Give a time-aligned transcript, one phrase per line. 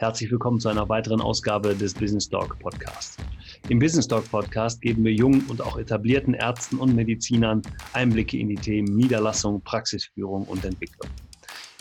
[0.00, 3.18] Herzlich willkommen zu einer weiteren Ausgabe des Business Talk Podcast.
[3.68, 7.62] Im Business Talk Podcast geben wir jungen und auch etablierten Ärzten und Medizinern
[7.94, 11.10] Einblicke in die Themen Niederlassung, Praxisführung und Entwicklung.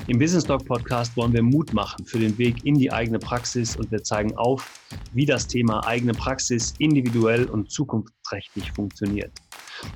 [0.08, 3.76] Im Business Talk Podcast wollen wir Mut machen für den Weg in die eigene Praxis
[3.76, 4.82] und wir zeigen auf,
[5.14, 9.32] wie das Thema eigene Praxis individuell und zukunftsträchtig funktioniert.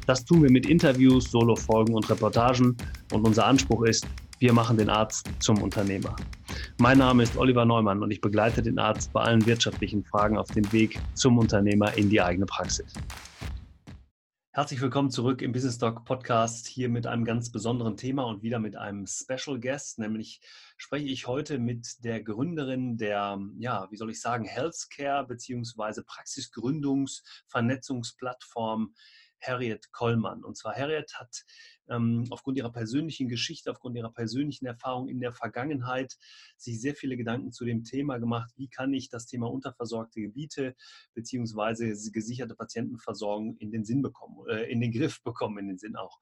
[0.06, 2.78] Das tun wir mit Interviews, Solo-Folgen und Reportagen
[3.12, 4.06] und unser Anspruch ist,
[4.42, 6.16] wir machen den Arzt zum Unternehmer.
[6.80, 10.48] Mein Name ist Oliver Neumann und ich begleite den Arzt bei allen wirtschaftlichen Fragen auf
[10.48, 12.92] dem Weg zum Unternehmer in die eigene Praxis.
[14.50, 18.58] Herzlich willkommen zurück im Business Talk Podcast hier mit einem ganz besonderen Thema und wieder
[18.58, 20.42] mit einem Special Guest, nämlich
[20.76, 26.02] spreche ich heute mit der Gründerin der, ja, wie soll ich sagen, Healthcare bzw.
[26.02, 28.96] Praxisgründungsvernetzungsplattform
[29.42, 30.44] Harriet Kollmann.
[30.44, 31.44] Und zwar Harriet hat
[31.92, 36.18] ähm, aufgrund ihrer persönlichen Geschichte, aufgrund ihrer persönlichen Erfahrung in der Vergangenheit
[36.58, 40.76] sich sehr viele Gedanken zu dem Thema gemacht, wie kann ich das Thema unterversorgte Gebiete
[41.14, 42.12] bzw.
[42.12, 46.20] gesicherte Patientenversorgung in den Sinn bekommen, äh, in den Griff bekommen, in den Sinn auch.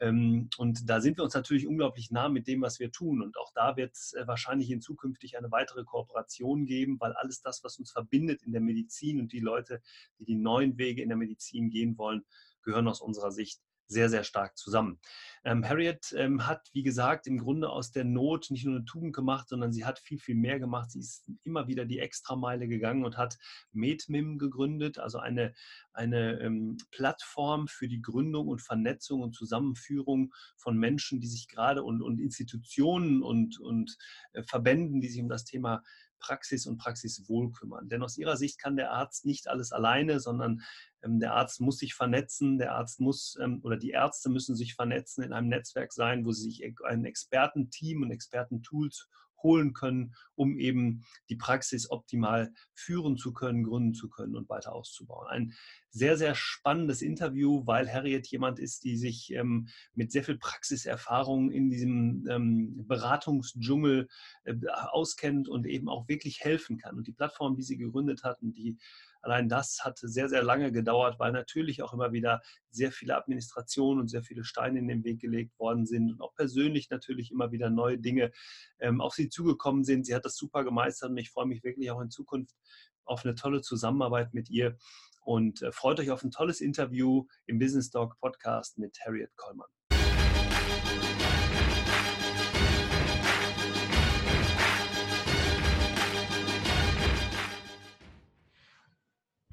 [0.00, 3.22] Ähm, und da sind wir uns natürlich unglaublich nah mit dem, was wir tun.
[3.22, 7.40] Und auch da wird es äh, wahrscheinlich in zukünftig eine weitere Kooperation geben, weil alles
[7.40, 9.80] das, was uns verbindet in der Medizin und die Leute,
[10.18, 12.22] die die neuen Wege in der Medizin gehen wollen,
[12.62, 13.60] gehören aus unserer Sicht
[13.92, 14.98] sehr, sehr stark zusammen.
[15.44, 19.14] Ähm, Harriet ähm, hat, wie gesagt, im Grunde aus der Not nicht nur eine Tugend
[19.14, 20.92] gemacht, sondern sie hat viel, viel mehr gemacht.
[20.92, 23.38] Sie ist immer wieder die Extrameile gegangen und hat
[23.72, 25.52] MedMim gegründet, also eine,
[25.92, 31.82] eine ähm, Plattform für die Gründung und Vernetzung und Zusammenführung von Menschen, die sich gerade
[31.82, 33.96] und, und Institutionen und, und
[34.32, 35.82] äh, Verbänden, die sich um das Thema
[36.22, 37.88] Praxis und Praxiswohl kümmern.
[37.88, 40.62] Denn aus ihrer Sicht kann der Arzt nicht alles alleine, sondern
[41.04, 45.24] der Arzt muss sich vernetzen, der Arzt muss ähm, oder die Ärzte müssen sich vernetzen,
[45.24, 49.08] in einem Netzwerk sein, wo sie sich ein Expertenteam und Expertentools
[49.42, 54.72] holen können, um eben die Praxis optimal führen zu können, gründen zu können und weiter
[54.72, 55.28] auszubauen.
[55.28, 55.54] Ein
[55.90, 61.50] sehr, sehr spannendes Interview, weil Harriet jemand ist, die sich ähm, mit sehr viel Praxiserfahrung
[61.50, 64.08] in diesem ähm, Beratungsdschungel
[64.44, 64.54] äh,
[64.90, 66.96] auskennt und eben auch wirklich helfen kann.
[66.96, 68.78] Und die Plattform, die sie gegründet hat und die
[69.22, 74.00] Allein das hat sehr, sehr lange gedauert, weil natürlich auch immer wieder sehr viele Administrationen
[74.00, 77.52] und sehr viele Steine in den Weg gelegt worden sind und auch persönlich natürlich immer
[77.52, 78.32] wieder neue Dinge
[78.80, 80.06] ähm, auf sie zugekommen sind.
[80.06, 82.56] Sie hat das super gemeistert und ich freue mich wirklich auch in Zukunft
[83.04, 84.76] auf eine tolle Zusammenarbeit mit ihr
[85.20, 89.68] und äh, freut euch auf ein tolles Interview im Business Talk Podcast mit Harriet Kollmann.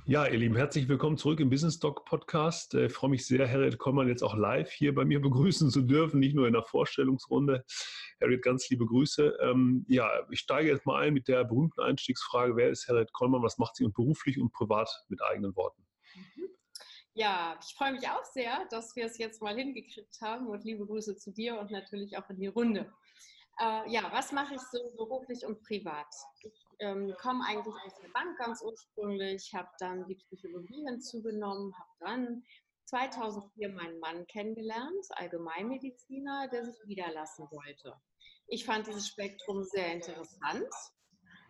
[0.10, 2.74] Ja, ihr Lieben, herzlich willkommen zurück im Business Doc Podcast.
[2.74, 6.20] Ich freue mich sehr, Harriet Kollmann jetzt auch live hier bei mir begrüßen zu dürfen,
[6.20, 7.64] nicht nur in der Vorstellungsrunde.
[8.20, 9.38] Harriet, ganz liebe Grüße.
[9.40, 13.44] Ähm, ja, ich steige jetzt mal ein mit der berühmten Einstiegsfrage, wer ist Harriet Kollmann,
[13.44, 15.86] was macht sie und beruflich und privat mit eigenen Worten?
[16.16, 16.50] Mhm.
[17.14, 20.88] Ja, ich freue mich auch sehr, dass wir es jetzt mal hingekriegt haben und liebe
[20.88, 22.92] Grüße zu dir und natürlich auch in die Runde.
[23.60, 26.08] Äh, ja, was mache ich so beruflich und privat?
[26.42, 31.90] Ich ähm, komme eigentlich aus der Bank ganz ursprünglich, habe dann die Psychologie hinzugenommen, habe
[32.00, 32.44] dann
[32.86, 37.94] 2004 meinen Mann kennengelernt, Allgemeinmediziner, der sich niederlassen wollte.
[38.48, 40.70] Ich fand dieses Spektrum sehr interessant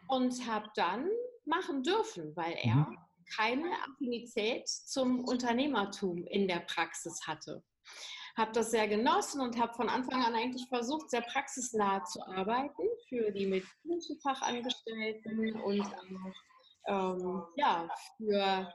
[0.10, 1.10] und habe dann
[1.46, 2.98] machen dürfen, weil er mhm.
[3.36, 7.64] keine Affinität zum Unternehmertum in der Praxis hatte
[8.40, 12.88] habe das sehr genossen und habe von Anfang an eigentlich versucht, sehr praxisnah zu arbeiten
[13.10, 16.34] für die medizinischen Fachangestellten und auch
[16.88, 18.74] ähm, ja, für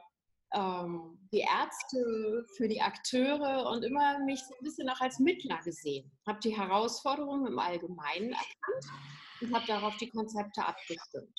[0.52, 5.58] ähm, die Ärzte, für die Akteure und immer mich so ein bisschen auch als Mittler
[5.64, 6.12] gesehen.
[6.26, 8.84] Habe die Herausforderungen im Allgemeinen erkannt
[9.40, 11.34] und habe darauf die Konzepte abgestimmt.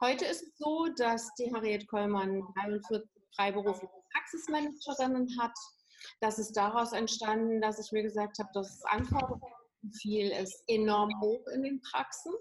[0.00, 5.54] Heute ist es so, dass die Harriet Kollmann 43 freiberufliche Praxismanagerinnen hat
[6.20, 8.84] das ist daraus entstanden, dass ich mir gesagt habe, das
[9.84, 12.32] Anforderungsprofil ist enorm hoch in den Praxen.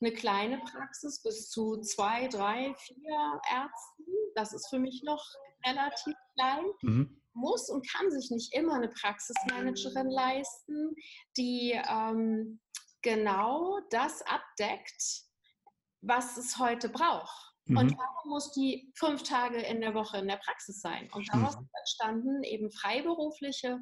[0.00, 5.24] Eine kleine Praxis bis zu zwei, drei, vier Ärzten, das ist für mich noch
[5.64, 6.64] relativ klein.
[6.82, 7.20] Mhm.
[7.36, 10.94] Muss und kann sich nicht immer eine Praxismanagerin leisten,
[11.36, 12.60] die ähm,
[13.02, 15.22] genau das abdeckt,
[16.00, 17.54] was es heute braucht.
[17.66, 17.78] Mhm.
[17.78, 21.08] Und warum muss die fünf Tage in der Woche in der Praxis sein?
[21.12, 21.68] Und daraus mhm.
[21.78, 23.80] entstanden, eben freiberufliche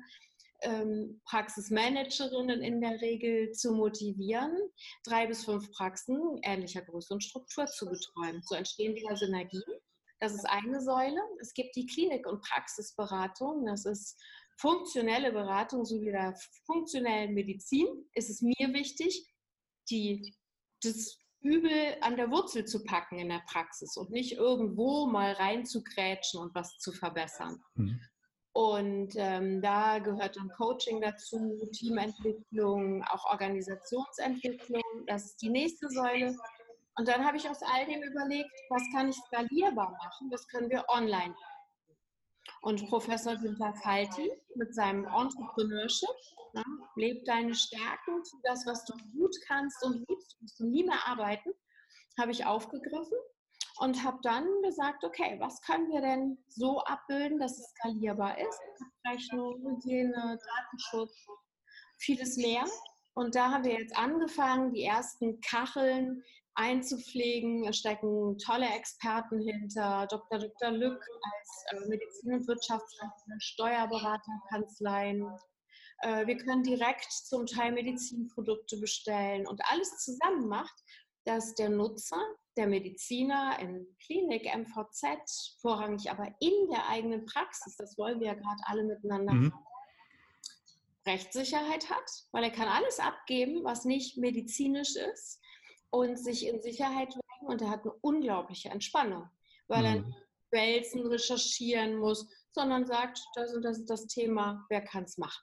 [0.63, 4.57] ähm, Praxismanagerinnen in der Regel zu motivieren,
[5.05, 8.43] drei bis fünf Praxen ähnlicher Größe und Struktur zu betreuen.
[8.45, 9.63] So entstehen wieder Synergien.
[10.21, 11.21] Das ist eine Säule.
[11.41, 13.67] Es gibt die Klinik- und Praxisberatung.
[13.67, 14.21] Das ist
[14.59, 16.35] funktionelle Beratung sowie der
[16.67, 17.87] funktionellen Medizin.
[18.15, 19.27] Ist es mir wichtig,
[19.91, 20.35] die,
[20.83, 26.41] das Übel an der Wurzel zu packen in der Praxis und nicht irgendwo mal reinzugrätschen
[26.41, 27.61] und was zu verbessern.
[27.75, 28.01] Mhm.
[28.55, 34.83] Und ähm, da gehört dann Coaching dazu, Teamentwicklung, auch Organisationsentwicklung.
[35.07, 36.37] Das ist die nächste Säule.
[36.99, 40.29] Und dann habe ich aus all dem überlegt, was kann ich skalierbar machen?
[40.31, 41.35] Das können wir online.
[42.61, 46.09] Und Professor Günther Falti mit seinem Entrepreneurship,
[46.53, 46.63] ne,
[46.97, 51.07] lebt deine Stärken, tu das, was du gut kannst und liebst, musst du nie mehr
[51.07, 51.53] arbeiten,
[52.19, 53.19] habe ich aufgegriffen
[53.79, 58.61] und habe dann gesagt, okay, was können wir denn so abbilden, dass es skalierbar ist?
[59.05, 61.27] Abrechnung, Hygiene, Datenschutz,
[61.99, 62.65] vieles mehr.
[63.15, 66.23] Und da haben wir jetzt angefangen, die ersten Kacheln
[66.55, 67.67] einzupflegen.
[67.67, 70.39] Es stecken tolle Experten hinter, Dr.
[70.39, 70.71] Dr.
[70.71, 71.03] Lück
[71.35, 75.27] als äh, Medizin- und Wirtschaftsrechtler, Steuerberater, Kanzleien.
[75.99, 80.75] Äh, wir können direkt zum Teil Medizinprodukte bestellen und alles zusammen macht,
[81.25, 82.21] dass der Nutzer
[82.57, 88.35] der Mediziner in Klinik, MVZ, vorrangig aber in der eigenen Praxis, das wollen wir ja
[88.35, 89.53] gerade alle miteinander, mhm.
[91.07, 95.41] Rechtssicherheit hat, weil er kann alles abgeben, was nicht medizinisch ist
[95.91, 99.29] und sich in Sicherheit wägen und er hat eine unglaubliche Entspannung,
[99.67, 100.15] weil mhm.
[100.51, 105.19] er wälzen, recherchieren muss, sondern sagt, das und das ist das Thema, wer kann es
[105.19, 105.43] machen.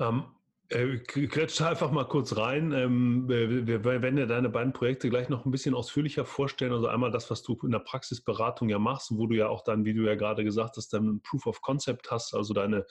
[0.00, 0.34] Ähm,
[0.70, 2.72] äh, Grätsch einfach mal kurz rein.
[2.72, 6.72] Ähm, wir werden ja deine beiden Projekte gleich noch ein bisschen ausführlicher vorstellen.
[6.72, 9.86] Also einmal das, was du in der Praxisberatung ja machst, wo du ja auch dann,
[9.86, 12.84] wie du ja gerade gesagt hast, dann Proof of Concept hast, also deine,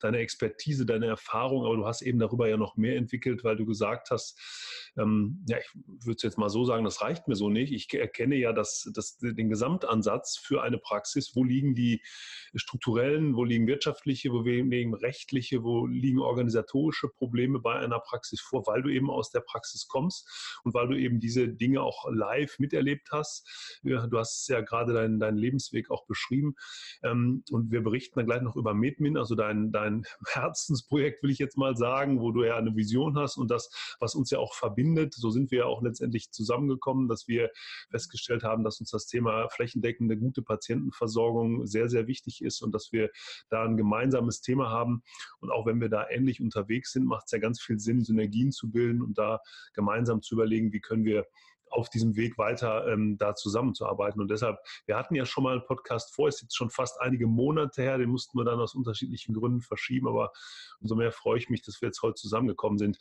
[0.00, 3.66] deine Expertise, deine Erfahrung, aber du hast eben darüber ja noch mehr entwickelt, weil du
[3.66, 4.38] gesagt hast,
[4.96, 7.72] ähm, ja, ich würde es jetzt mal so sagen, das reicht mir so nicht.
[7.72, 11.34] Ich erkenne ja das, das, den Gesamtansatz für eine Praxis.
[11.34, 12.00] Wo liegen die
[12.54, 17.23] strukturellen, wo liegen wirtschaftliche, wo liegen rechtliche, wo liegen organisatorische Probleme?
[17.24, 20.98] Probleme bei einer Praxis vor, weil du eben aus der Praxis kommst und weil du
[20.98, 23.80] eben diese Dinge auch live miterlebt hast.
[23.82, 26.54] Du hast ja gerade deinen, deinen Lebensweg auch beschrieben.
[27.02, 31.38] Ähm, und wir berichten dann gleich noch über Medmin, also dein, dein Herzensprojekt, will ich
[31.38, 33.70] jetzt mal sagen, wo du ja eine Vision hast und das,
[34.00, 35.14] was uns ja auch verbindet.
[35.14, 37.50] So sind wir ja auch letztendlich zusammengekommen, dass wir
[37.90, 42.92] festgestellt haben, dass uns das Thema flächendeckende, gute Patientenversorgung sehr, sehr wichtig ist und dass
[42.92, 43.08] wir
[43.48, 45.02] da ein gemeinsames Thema haben.
[45.40, 48.52] Und auch wenn wir da ähnlich unterwegs sind, macht es ja ganz viel Sinn, Synergien
[48.52, 49.40] zu bilden und da
[49.72, 51.26] gemeinsam zu überlegen, wie können wir
[51.74, 54.20] auf diesem Weg weiter ähm, da zusammenzuarbeiten.
[54.20, 57.26] Und deshalb, wir hatten ja schon mal einen Podcast vor, ist jetzt schon fast einige
[57.26, 60.32] Monate her, den mussten wir dann aus unterschiedlichen Gründen verschieben, aber
[60.80, 62.98] umso mehr freue ich mich, dass wir jetzt heute zusammengekommen sind.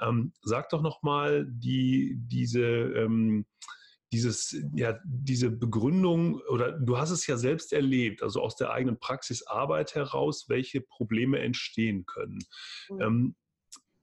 [0.00, 3.46] Ähm, sag doch nochmal die, diese, ähm,
[4.12, 8.98] dieses, ja, diese Begründung, oder du hast es ja selbst erlebt, also aus der eigenen
[8.98, 12.38] Praxisarbeit heraus, welche Probleme entstehen können.
[12.88, 13.00] Mhm.
[13.00, 13.36] Ähm,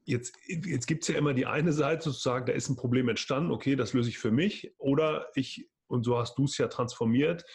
[0.05, 3.51] Jetzt, jetzt gibt es ja immer die eine Seite, sozusagen, da ist ein Problem entstanden,
[3.51, 4.73] okay, das löse ich für mich.
[4.77, 7.45] Oder ich, und so hast du es ja transformiert,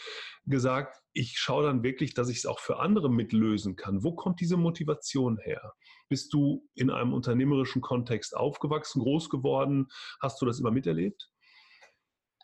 [0.46, 4.02] gesagt, ich schaue dann wirklich, dass ich es auch für andere mitlösen kann.
[4.02, 5.74] Wo kommt diese Motivation her?
[6.08, 9.88] Bist du in einem unternehmerischen Kontext aufgewachsen, groß geworden?
[10.20, 11.30] Hast du das immer miterlebt?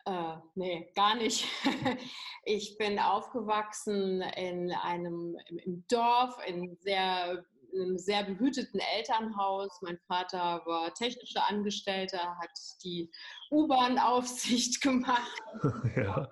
[0.06, 1.46] Äh, nee, gar nicht.
[2.46, 7.42] Ich bin aufgewachsen in einem im Dorf, in sehr
[7.72, 9.80] einem sehr behüteten Elternhaus.
[9.82, 12.50] Mein Vater war technischer Angestellter, hat
[12.82, 13.10] die
[13.50, 15.42] U-Bahn-Aufsicht gemacht.
[15.96, 16.28] ja.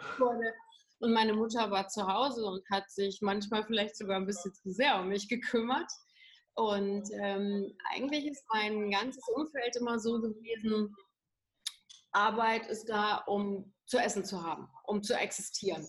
[1.00, 4.70] Und meine Mutter war zu Hause und hat sich manchmal vielleicht sogar ein bisschen zu
[4.70, 5.90] sehr um mich gekümmert.
[6.54, 10.94] Und ähm, eigentlich ist mein ganzes Umfeld immer so gewesen,
[12.12, 15.86] Arbeit ist da, um zu essen zu haben, um zu existieren.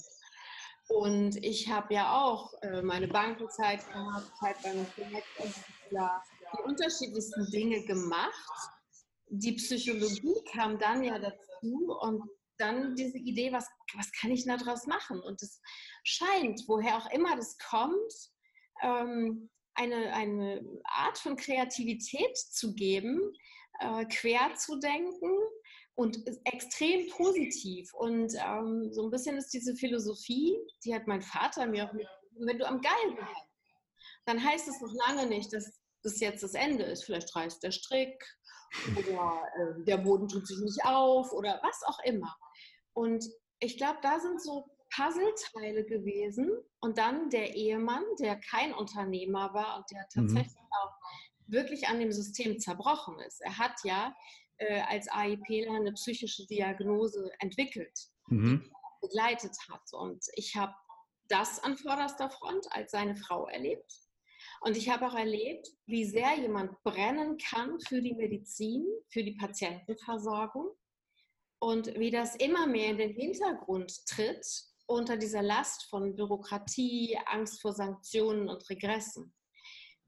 [0.93, 6.23] Und ich habe ja auch äh, meine Bankenzeit gehabt, Zeit beim Projektentwickler,
[6.53, 8.69] die unterschiedlichsten Dinge gemacht.
[9.27, 12.23] Die Psychologie kam dann ja dazu und
[12.57, 15.19] dann diese Idee, was, was kann ich da draus machen?
[15.19, 15.59] Und es
[16.03, 18.13] scheint, woher auch immer das kommt,
[18.83, 23.19] ähm, eine, eine Art von Kreativität zu geben,
[23.79, 25.31] äh, quer zu denken
[25.95, 27.93] und extrem positiv.
[27.93, 32.07] Und ähm, so ein bisschen ist diese Philosophie, die hat mein Vater mir auch mit,
[32.39, 33.53] wenn du am Galgen hältst,
[34.25, 37.03] dann heißt es noch lange nicht, dass das jetzt das Ende ist.
[37.03, 38.23] Vielleicht reißt der Strick
[38.97, 42.35] oder äh, der Boden tut sich nicht auf oder was auch immer.
[42.93, 43.23] Und
[43.59, 49.77] ich glaube, da sind so Puzzleteile gewesen und dann der Ehemann, der kein Unternehmer war
[49.77, 50.27] und der mhm.
[50.27, 50.77] tatsächlich mhm.
[50.81, 50.93] auch
[51.47, 53.41] wirklich an dem System zerbrochen ist.
[53.41, 54.15] Er hat ja
[54.57, 58.71] äh, als AIPler eine psychische Diagnose entwickelt, mhm.
[59.01, 59.81] begleitet hat.
[59.93, 60.73] Und ich habe
[61.27, 63.91] das an vorderster Front als seine Frau erlebt.
[64.61, 69.35] Und ich habe auch erlebt, wie sehr jemand brennen kann für die Medizin, für die
[69.35, 70.71] Patientenversorgung.
[71.59, 74.45] und wie das immer mehr in den Hintergrund tritt
[74.85, 79.33] unter dieser Last von Bürokratie, Angst vor Sanktionen und Regressen.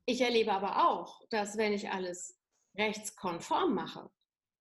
[0.05, 2.37] Ich erlebe aber auch, dass wenn ich alles
[2.77, 4.11] rechtskonform mache,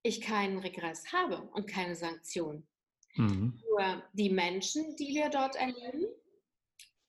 [0.05, 2.69] ich keinen Regress habe und keine Sanktionen.
[3.17, 3.61] Mhm.
[3.69, 6.07] Nur die Menschen, die wir dort erleben,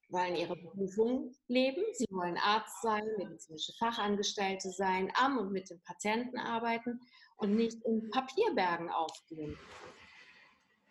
[0.09, 1.83] wollen ihre Berufung leben.
[1.93, 7.01] Sie wollen Arzt sein, medizinische Fachangestellte sein, am und mit den Patienten arbeiten
[7.37, 9.57] und nicht in Papierbergen aufgehen.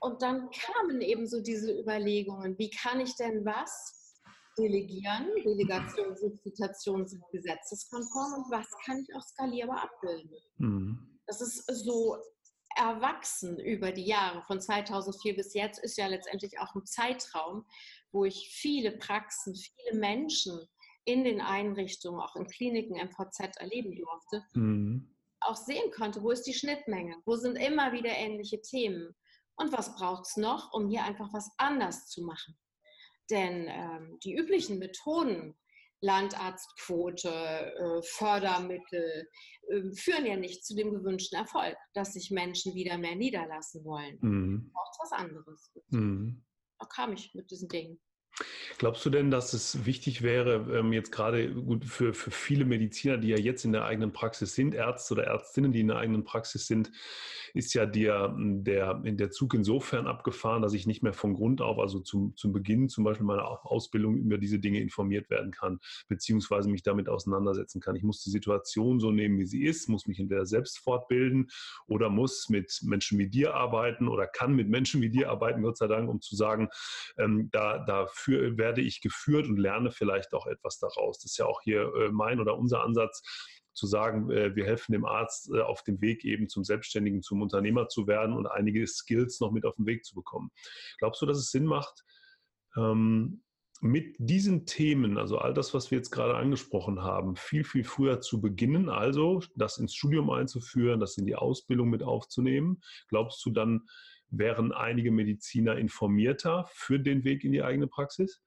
[0.00, 4.20] Und dann kamen eben so diese Überlegungen, wie kann ich denn was
[4.58, 5.30] delegieren?
[5.42, 10.30] Delegation, Substitution sind gesetzeskonform und was kann ich auch skalierbar abbilden?
[10.58, 11.13] Mhm.
[11.26, 12.16] Das ist so
[12.76, 14.42] erwachsen über die Jahre.
[14.42, 17.66] Von 2004 bis jetzt ist ja letztendlich auch ein Zeitraum,
[18.12, 20.58] wo ich viele Praxen, viele Menschen
[21.04, 25.14] in den Einrichtungen, auch in Kliniken, MVZ erleben durfte, mhm.
[25.40, 29.14] auch sehen konnte, wo ist die Schnittmenge, wo sind immer wieder ähnliche Themen
[29.56, 32.56] und was braucht es noch, um hier einfach was anders zu machen.
[33.30, 35.56] Denn ähm, die üblichen Methoden,
[36.00, 39.28] Landarztquote, äh, Fördermittel
[39.68, 44.18] äh, führen ja nicht zu dem gewünschten Erfolg, dass sich Menschen wieder mehr niederlassen wollen.
[44.20, 44.70] Mhm.
[44.72, 45.72] Braucht was anderes.
[45.88, 46.44] Mhm.
[46.78, 48.00] Da kam ich mit diesen Dingen.
[48.78, 53.18] Glaubst du denn, dass es wichtig wäre, ähm, jetzt gerade gut für, für viele Mediziner,
[53.18, 56.24] die ja jetzt in der eigenen Praxis sind, Ärzte oder Ärztinnen, die in der eigenen
[56.24, 56.90] Praxis sind,
[57.54, 61.78] ist ja der, der, der Zug insofern abgefahren, dass ich nicht mehr von Grund auf,
[61.78, 66.68] also zum, zum Beginn zum Beispiel meiner Ausbildung über diese Dinge informiert werden kann, beziehungsweise
[66.68, 67.94] mich damit auseinandersetzen kann.
[67.94, 71.48] Ich muss die Situation so nehmen, wie sie ist, muss mich entweder selbst fortbilden
[71.86, 75.78] oder muss mit Menschen wie dir arbeiten oder kann mit Menschen wie dir arbeiten, Gott
[75.78, 76.68] sei Dank, um zu sagen,
[77.18, 81.18] ähm, da, da für, werde ich geführt und lerne vielleicht auch etwas daraus.
[81.18, 83.22] Das ist ja auch hier äh, mein oder unser Ansatz,
[83.74, 87.42] zu sagen, äh, wir helfen dem Arzt äh, auf dem Weg eben zum Selbstständigen, zum
[87.42, 90.50] Unternehmer zu werden und einige Skills noch mit auf den Weg zu bekommen.
[90.98, 92.04] Glaubst du, dass es Sinn macht,
[92.76, 93.42] ähm,
[93.80, 98.20] mit diesen Themen, also all das, was wir jetzt gerade angesprochen haben, viel, viel früher
[98.20, 102.80] zu beginnen, also das ins Studium einzuführen, das in die Ausbildung mit aufzunehmen?
[103.08, 103.82] Glaubst du dann,
[104.38, 108.42] wären einige Mediziner informierter für den Weg in die eigene Praxis?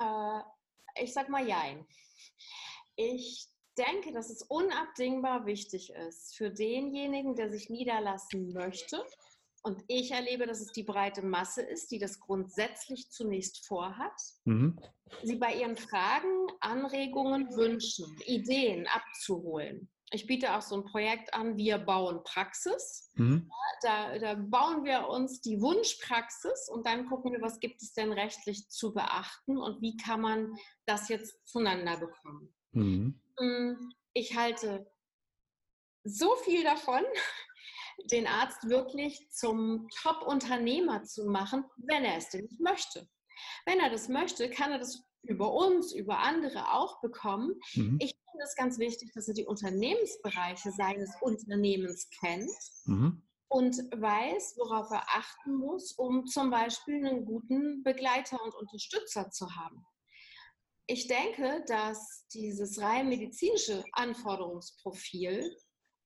[0.00, 0.40] Äh,
[1.02, 1.86] ich sag mal Jein.
[2.96, 3.46] Ich
[3.78, 9.04] denke, dass es unabdingbar wichtig ist für denjenigen, der sich niederlassen möchte.
[9.62, 14.80] Und ich erlebe, dass es die breite Masse ist, die das grundsätzlich zunächst vorhat, mhm.
[15.22, 21.56] sie bei ihren Fragen, Anregungen, Wünschen, Ideen abzuholen ich biete auch so ein Projekt an,
[21.56, 23.10] wir bauen Praxis.
[23.14, 23.50] Mhm.
[23.82, 28.12] Da, da, bauen wir uns die Wunschpraxis und dann gucken wir, was gibt es denn
[28.12, 32.54] rechtlich zu beachten und wie kann man das jetzt zueinander bekommen.
[32.72, 33.20] Mhm.
[33.38, 34.90] Mm, ich halte
[36.04, 37.04] so viel davon,
[38.10, 43.08] den Arzt wirklich zum Top-Unternehmer zu machen, wenn er es denn nicht möchte.
[43.64, 47.54] Wenn er das möchte, kann er das über uns, über andere auch bekommen.
[47.74, 47.98] Mhm.
[48.00, 52.50] Ich finde es ganz wichtig, dass er die Unternehmensbereiche seines Unternehmens kennt
[52.86, 53.22] mhm.
[53.48, 59.54] und weiß, worauf er achten muss, um zum Beispiel einen guten Begleiter und Unterstützer zu
[59.56, 59.84] haben.
[60.86, 65.56] Ich denke, dass dieses rein medizinische Anforderungsprofil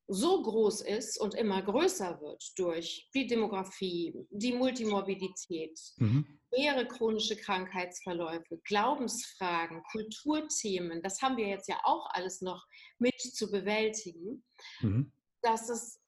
[0.06, 6.40] so groß ist und immer größer wird durch die Demografie, die Multimorbidität, mhm.
[6.50, 12.66] mehrere chronische Krankheitsverläufe, Glaubensfragen, Kulturthemen, das haben wir jetzt ja auch alles noch
[12.99, 14.44] mit zu bewältigen,
[14.80, 15.12] mhm.
[15.42, 16.00] dass es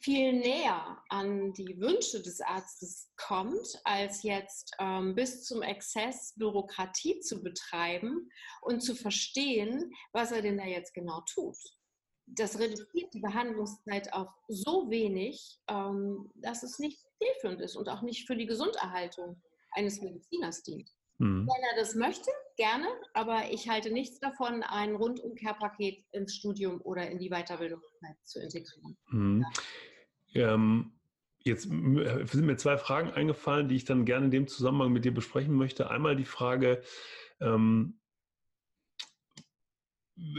[0.00, 7.18] viel näher an die Wünsche des Arztes kommt, als jetzt ähm, bis zum Exzess Bürokratie
[7.18, 8.30] zu betreiben
[8.62, 11.58] und zu verstehen, was er denn da jetzt genau tut
[12.34, 18.02] das reduziert die Behandlungszeit auf so wenig, ähm, dass es nicht zielführend ist und auch
[18.02, 19.40] nicht für die Gesunderhaltung
[19.72, 20.90] eines Mediziners dient.
[21.18, 21.48] Mhm.
[21.48, 27.10] Wenn er das möchte, gerne, aber ich halte nichts davon, ein Rundumkehrpaket ins Studium oder
[27.10, 28.96] in die Weiterbildungszeit zu integrieren.
[29.10, 29.46] Mhm.
[30.28, 30.54] Ja.
[30.54, 30.92] Ähm,
[31.40, 35.14] jetzt sind mir zwei Fragen eingefallen, die ich dann gerne in dem Zusammenhang mit dir
[35.14, 35.90] besprechen möchte.
[35.90, 36.82] Einmal die Frage,
[37.40, 37.97] ähm,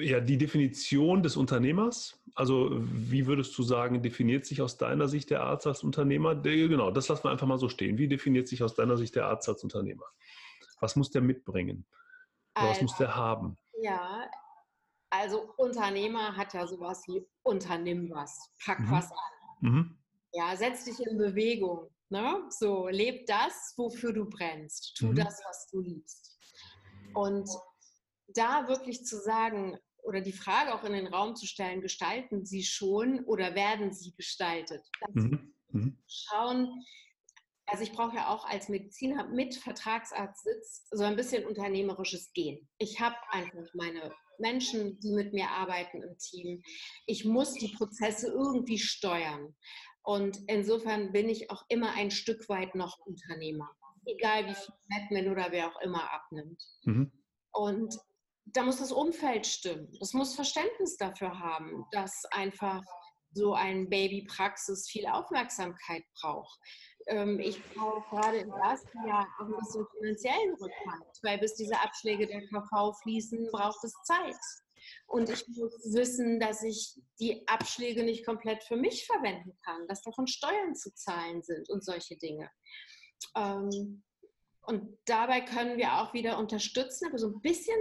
[0.01, 5.29] ja, die Definition des Unternehmers, also wie würdest du sagen, definiert sich aus deiner Sicht
[5.29, 6.36] der Arzt als Unternehmer?
[6.36, 7.98] Genau, das lassen wir einfach mal so stehen.
[7.98, 10.05] Wie definiert sich aus deiner Sicht der Arzt als Unternehmer?
[10.79, 11.86] Was muss der mitbringen?
[12.53, 13.57] Also, was muss der haben?
[13.81, 14.29] Ja,
[15.09, 18.91] also Unternehmer hat ja sowas wie unternimm was, pack mhm.
[18.91, 19.17] was an.
[19.62, 19.98] Mhm.
[20.33, 21.89] Ja, setz dich in Bewegung.
[22.09, 22.43] Ne?
[22.50, 24.95] So, leb das, wofür du brennst.
[24.98, 25.15] Tu mhm.
[25.15, 26.38] das, was du liebst.
[27.13, 27.50] Und
[28.36, 32.63] da wirklich zu sagen oder die Frage auch in den Raum zu stellen, gestalten Sie
[32.63, 34.81] schon oder werden Sie gestaltet?
[35.13, 35.53] Mhm.
[35.71, 35.98] Mhm.
[36.07, 36.83] Schauen,
[37.67, 42.67] also ich brauche ja auch als Mediziner mit Vertragsarztsitz so ein bisschen unternehmerisches Gehen.
[42.77, 46.63] Ich habe einfach meine Menschen, die mit mir arbeiten im Team.
[47.05, 49.55] Ich muss die Prozesse irgendwie steuern.
[50.01, 53.69] Und insofern bin ich auch immer ein Stück weit noch Unternehmer.
[54.05, 56.63] Egal wie viel Admin oder wer auch immer abnimmt.
[56.83, 57.12] Mhm.
[57.51, 57.95] Und
[58.53, 59.91] da muss das Umfeld stimmen.
[60.00, 62.84] Das muss Verständnis dafür haben, dass einfach
[63.32, 66.60] so ein Babypraxis viel Aufmerksamkeit braucht.
[67.08, 71.79] Ähm, ich brauche gerade im ersten Jahr auch ein bisschen finanziellen Rückhalt, weil bis diese
[71.79, 74.36] Abschläge der KV fließen, braucht es Zeit.
[75.08, 80.01] Und ich muss wissen, dass ich die Abschläge nicht komplett für mich verwenden kann, dass
[80.01, 82.50] davon Steuern zu zahlen sind und solche Dinge.
[83.36, 84.03] Ähm,
[84.63, 87.79] und dabei können wir auch wieder unterstützen, aber so ein bisschen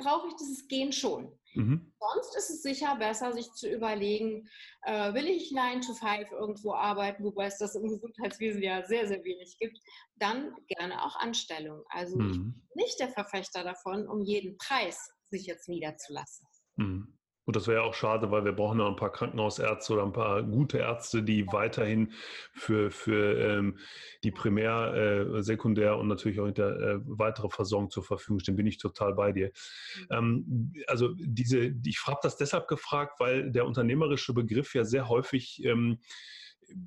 [0.00, 1.38] brauche ich dieses Gehen schon.
[1.54, 1.92] Mhm.
[1.98, 4.48] Sonst ist es sicher besser, sich zu überlegen,
[4.82, 9.06] äh, will ich 9 to 5 irgendwo arbeiten, wobei es das im Gesundheitswesen ja sehr,
[9.08, 9.78] sehr wenig gibt,
[10.16, 11.82] dann gerne auch Anstellung.
[11.88, 12.30] Also mhm.
[12.30, 16.46] ich bin nicht der Verfechter davon, um jeden Preis sich jetzt niederzulassen.
[16.76, 17.18] Mhm.
[17.50, 20.12] Und das wäre ja auch schade, weil wir brauchen noch ein paar Krankenhausärzte oder ein
[20.12, 22.12] paar gute Ärzte, die weiterhin
[22.52, 23.76] für, für ähm,
[24.22, 28.54] die Primär-, äh, Sekundär- und natürlich auch der äh, weitere Versorgung zur Verfügung stehen.
[28.54, 29.50] Bin ich total bei dir.
[29.98, 30.06] Mhm.
[30.10, 35.64] Ähm, also diese, ich habe das deshalb gefragt, weil der unternehmerische Begriff ja sehr häufig
[35.64, 35.98] ähm,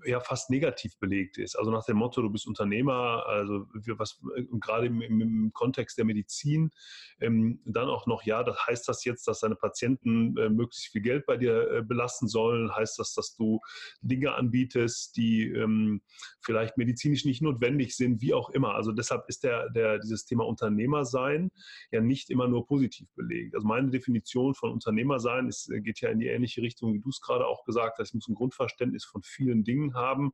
[0.05, 1.55] ja fast negativ belegt ist.
[1.55, 4.19] Also nach dem Motto, du bist Unternehmer, also was
[4.59, 6.71] gerade im, im, Kontext der Medizin,
[7.19, 11.01] ähm, dann auch noch, ja, das heißt das jetzt, dass deine Patienten äh, möglichst viel
[11.01, 12.73] Geld bei dir äh, belasten sollen?
[12.73, 13.59] Heißt das, dass du
[14.01, 16.01] Dinge anbietest, die ähm,
[16.41, 18.75] vielleicht medizinisch nicht notwendig sind, wie auch immer?
[18.75, 21.51] Also deshalb ist der, der, dieses Thema Unternehmersein
[21.91, 23.55] ja nicht immer nur positiv belegt.
[23.55, 27.21] Also meine Definition von Unternehmersein ist, geht ja in die ähnliche Richtung, wie du es
[27.21, 28.09] gerade auch gesagt hast.
[28.09, 30.31] Ich muss ein Grundverständnis von vielen Dingen Dingen haben.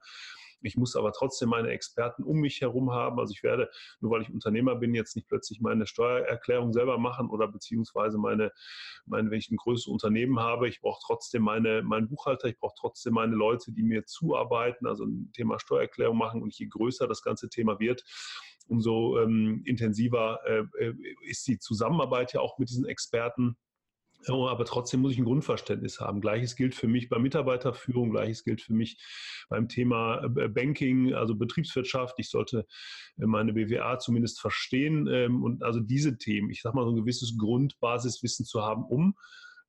[0.62, 3.20] Ich muss aber trotzdem meine Experten um mich herum haben.
[3.20, 3.70] Also ich werde,
[4.02, 8.52] nur weil ich Unternehmer bin, jetzt nicht plötzlich meine Steuererklärung selber machen oder beziehungsweise meine,
[9.06, 12.76] meine wenn ich ein größeres Unternehmen habe, ich brauche trotzdem meine, meinen Buchhalter, ich brauche
[12.78, 16.42] trotzdem meine Leute, die mir zuarbeiten, also ein Thema Steuererklärung machen.
[16.42, 18.04] Und je größer das ganze Thema wird,
[18.68, 23.58] umso ähm, intensiver äh, äh ist die Zusammenarbeit ja auch mit diesen Experten.
[24.28, 26.22] Aber trotzdem muss ich ein Grundverständnis haben.
[26.22, 28.98] Gleiches gilt für mich bei Mitarbeiterführung, gleiches gilt für mich
[29.50, 32.16] beim Thema äh, Banking, also Betriebswirtschaft.
[32.20, 32.66] Ich sollte
[33.18, 36.98] äh, meine BWA zumindest verstehen ähm, und also diese Themen, ich sage mal so ein
[36.98, 39.16] gewisses Grundbasiswissen zu haben, um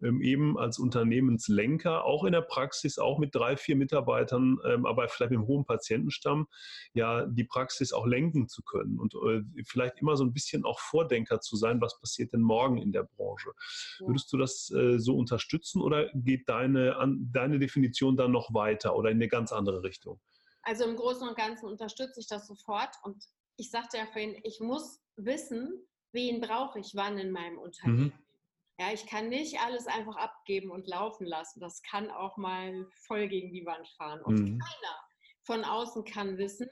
[0.01, 5.31] eben als Unternehmenslenker, auch in der Praxis, auch mit drei, vier Mitarbeitern, ähm, aber vielleicht
[5.31, 6.47] mit einem hohen Patientenstamm,
[6.95, 10.81] ja, die Praxis auch lenken zu können und äh, vielleicht immer so ein bisschen auch
[10.81, 13.51] Vordenker zu sein, was passiert denn morgen in der Branche.
[13.99, 14.07] Ja.
[14.07, 18.97] Würdest du das äh, so unterstützen oder geht deine, an, deine Definition dann noch weiter
[18.97, 20.21] oder in eine ganz andere Richtung?
[20.63, 23.25] Also im Großen und Ganzen unterstütze ich das sofort und
[23.57, 28.05] ich sagte ja vorhin, ich muss wissen, wen brauche ich wann in meinem Unternehmen.
[28.05, 28.13] Mhm.
[28.81, 31.61] Ja, ich kann nicht alles einfach abgeben und laufen lassen.
[31.61, 34.23] Das kann auch mal voll gegen die Wand fahren.
[34.23, 34.59] Und mhm.
[34.59, 34.97] keiner
[35.43, 36.71] von außen kann wissen,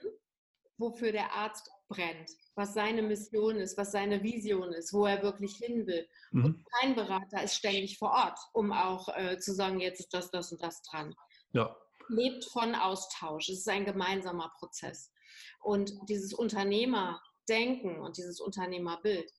[0.79, 5.57] wofür der Arzt brennt, was seine Mission ist, was seine Vision ist, wo er wirklich
[5.57, 6.09] hin will.
[6.31, 6.45] Mhm.
[6.45, 10.31] Und kein Berater ist ständig vor Ort, um auch äh, zu sagen, jetzt ist das,
[10.31, 11.13] das und das dran.
[11.53, 11.77] Ja.
[12.07, 13.49] Lebt von Austausch.
[13.49, 15.13] Es ist ein gemeinsamer Prozess.
[15.61, 19.38] Und dieses Unternehmerdenken und dieses Unternehmerbild, hm,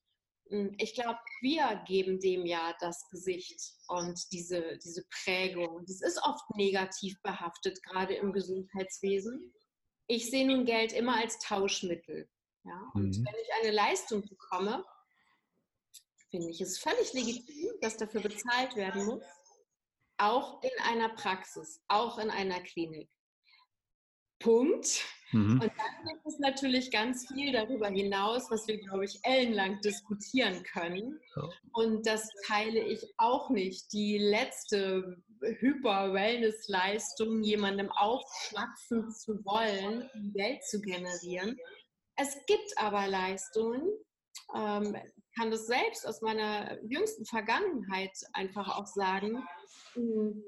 [0.78, 5.84] ich glaube, wir geben dem ja das Gesicht und diese, diese Prägung.
[5.86, 9.54] Das ist oft negativ behaftet, gerade im Gesundheitswesen.
[10.08, 12.28] Ich sehe nun Geld immer als Tauschmittel.
[12.64, 12.90] Ja?
[12.94, 13.24] Und mhm.
[13.24, 14.84] wenn ich eine Leistung bekomme,
[16.30, 19.22] finde ich es völlig legitim, dass dafür bezahlt werden muss.
[20.18, 23.08] Auch in einer Praxis, auch in einer Klinik.
[24.40, 25.04] Punkt.
[25.32, 25.52] Mhm.
[25.52, 30.62] Und dann gibt es natürlich ganz viel darüber hinaus, was wir, glaube ich, ellenlang diskutieren
[30.64, 31.20] können.
[31.36, 31.48] Ja.
[31.72, 33.92] Und das teile ich auch nicht.
[33.92, 41.56] Die letzte Hyper-Wellness-Leistung, jemandem aufschwatzen zu wollen, um Geld zu generieren.
[42.16, 43.88] Es gibt aber Leistungen,
[44.54, 44.96] ähm,
[45.38, 49.42] kann das selbst aus meiner jüngsten Vergangenheit einfach auch sagen,
[49.94, 50.42] hm,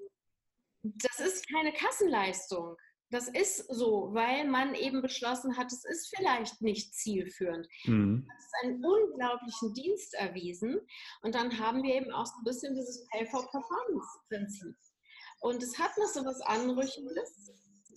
[0.83, 2.77] das ist keine Kassenleistung.
[3.12, 7.68] Das ist so, weil man eben beschlossen hat, es ist vielleicht nicht zielführend.
[7.85, 8.27] Mhm.
[8.27, 10.81] Das ist einen unglaublichen Dienst erwiesen.
[11.20, 14.75] Und dann haben wir eben auch so ein bisschen dieses Pay-for-Performance-Prinzip.
[15.40, 17.53] Und es hat noch so was Anrüchendes.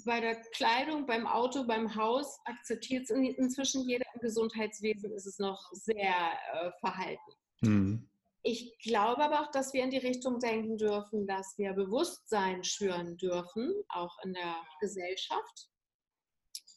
[0.06, 4.06] Bei der Kleidung, beim Auto, beim Haus akzeptiert es inzwischen jeder.
[4.16, 6.14] Im Gesundheitswesen ist es noch sehr
[6.54, 7.32] äh, verhalten.
[7.62, 8.10] Mhm.
[8.48, 13.18] Ich glaube aber auch, dass wir in die Richtung denken dürfen, dass wir Bewusstsein schüren
[13.18, 15.68] dürfen, auch in der Gesellschaft.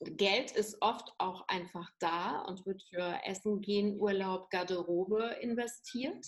[0.00, 6.26] Geld ist oft auch einfach da und wird für Essen, Gehen, Urlaub, Garderobe investiert.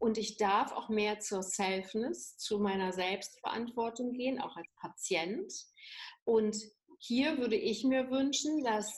[0.00, 5.52] Und ich darf auch mehr zur Selfness, zu meiner Selbstverantwortung gehen, auch als Patient.
[6.24, 6.56] Und
[6.98, 8.92] hier würde ich mir wünschen, dass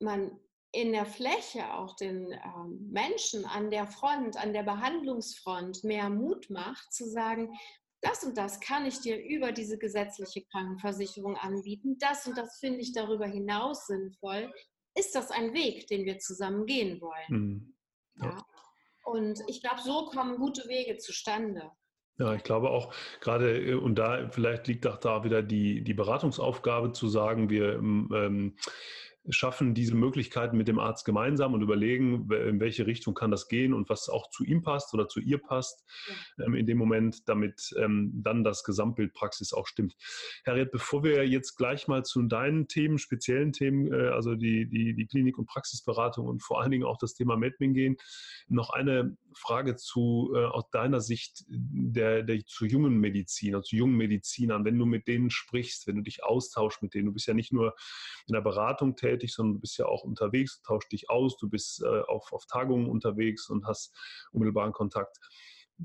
[0.00, 0.40] man
[0.74, 6.50] in der Fläche auch den ähm, Menschen an der Front, an der Behandlungsfront mehr Mut
[6.50, 7.56] macht, zu sagen,
[8.00, 12.80] das und das kann ich dir über diese gesetzliche Krankenversicherung anbieten, das und das finde
[12.80, 14.52] ich darüber hinaus sinnvoll.
[14.96, 17.28] Ist das ein Weg, den wir zusammen gehen wollen?
[17.28, 17.74] Mhm.
[18.16, 18.26] Ja.
[18.26, 18.44] ja.
[19.04, 21.70] Und ich glaube, so kommen gute Wege zustande.
[22.18, 25.94] Ja, ich glaube auch gerade, äh, und da vielleicht liegt auch da wieder die, die
[25.94, 28.56] Beratungsaufgabe zu sagen, wir ähm,
[29.30, 33.72] schaffen diese Möglichkeiten mit dem Arzt gemeinsam und überlegen, in welche Richtung kann das gehen
[33.72, 35.84] und was auch zu ihm passt oder zu ihr passt
[36.38, 36.46] ja.
[36.46, 39.94] ähm, in dem Moment, damit ähm, dann das Gesamtbild Praxis auch stimmt.
[40.46, 44.94] Harriet, bevor wir jetzt gleich mal zu deinen Themen, speziellen Themen, äh, also die, die,
[44.94, 47.96] die Klinik- und Praxisberatung und vor allen Dingen auch das Thema Medmin gehen,
[48.48, 53.96] noch eine Frage zu äh, aus deiner Sicht der, der zu jungen Mediziner, zu jungen
[53.96, 57.34] Medizinern, wenn du mit denen sprichst, wenn du dich austauschst mit denen, du bist ja
[57.34, 57.74] nicht nur
[58.26, 61.48] in der Beratung tätig, sondern du bist ja auch unterwegs, du tauschst dich aus, du
[61.48, 63.94] bist äh, auf, auf Tagungen unterwegs und hast
[64.32, 65.18] unmittelbaren Kontakt.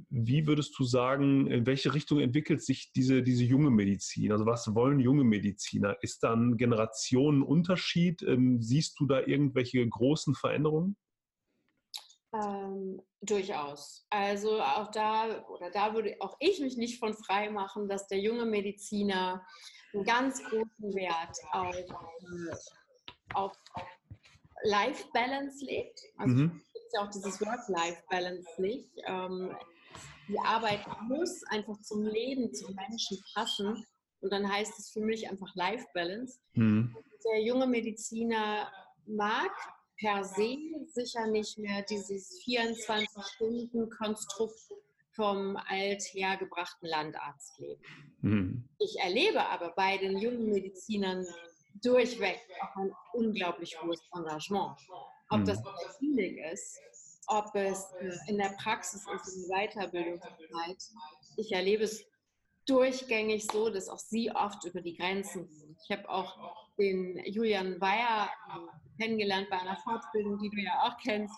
[0.10, 4.32] Wie würdest du sagen, in welche Richtung entwickelt sich diese, diese junge Medizin?
[4.32, 5.98] Also was wollen junge Mediziner?
[6.02, 8.22] Ist da ein Generationenunterschied?
[8.22, 10.96] Ähm, siehst du da irgendwelche großen Veränderungen?
[12.32, 14.06] Ähm, durchaus.
[14.10, 18.20] Also auch da, oder da würde auch ich mich nicht von frei machen, dass der
[18.20, 19.46] junge Mediziner
[19.94, 22.56] einen ganz großen Wert auf äh,
[23.34, 23.54] auf
[24.64, 26.02] Life-Balance legt.
[26.18, 26.52] Also mhm.
[26.74, 28.90] gibt ja auch dieses Work-Life-Balance nicht.
[29.06, 29.56] Ähm,
[30.28, 33.86] die Arbeit muss einfach zum Leben, zum Menschen passen.
[34.22, 36.40] Und dann heißt es für mich einfach Life-Balance.
[36.54, 36.96] Mhm.
[37.26, 38.72] Der junge Mediziner
[39.06, 39.52] mag
[40.00, 40.58] per se
[40.94, 44.72] sicher nicht mehr dieses 24-Stunden-Konstrukt
[45.12, 47.84] vom althergebrachten Landarztleben.
[48.22, 48.64] Mhm.
[48.80, 51.28] Ich erlebe aber bei den jungen Medizinern
[51.82, 54.78] durchweg auch ein unglaublich hohes Engagement.
[55.30, 55.66] Ob das mhm.
[55.66, 56.80] in der Klinik ist,
[57.28, 57.86] ob es
[58.28, 60.82] in der Praxis ist, in der Weiterbildungszeit.
[61.38, 62.04] Ich erlebe es
[62.70, 65.78] durchgängig so, dass auch sie oft über die Grenzen gehen.
[65.84, 68.30] Ich habe auch den Julian Weyer
[69.00, 71.36] kennengelernt bei einer Fortbildung, die du ja auch kennst.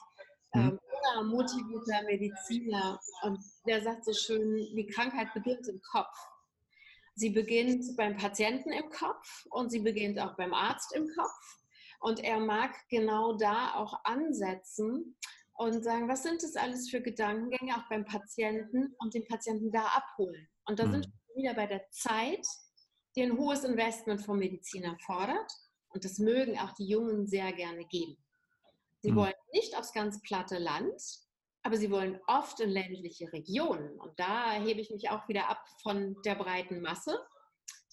[0.54, 0.80] Mhm.
[1.18, 3.00] Ähm, motivierter Mediziner.
[3.24, 6.16] Und der sagt so schön, die Krankheit beginnt im Kopf.
[7.16, 11.60] Sie beginnt beim Patienten im Kopf und sie beginnt auch beim Arzt im Kopf.
[12.00, 15.16] Und er mag genau da auch ansetzen
[15.54, 19.84] und sagen, was sind das alles für Gedankengänge auch beim Patienten und den Patienten da
[19.86, 20.48] abholen.
[20.66, 20.92] Und da mhm.
[20.94, 22.46] sind wieder bei der Zeit,
[23.16, 25.52] die ein hohes Investment vom Mediziner fordert.
[25.90, 28.18] Und das mögen auch die Jungen sehr gerne geben.
[29.02, 29.16] Sie mhm.
[29.18, 31.02] wollen nicht aufs ganz platte Land,
[31.64, 34.00] aber sie wollen oft in ländliche Regionen.
[34.00, 37.20] Und da hebe ich mich auch wieder ab von der breiten Masse.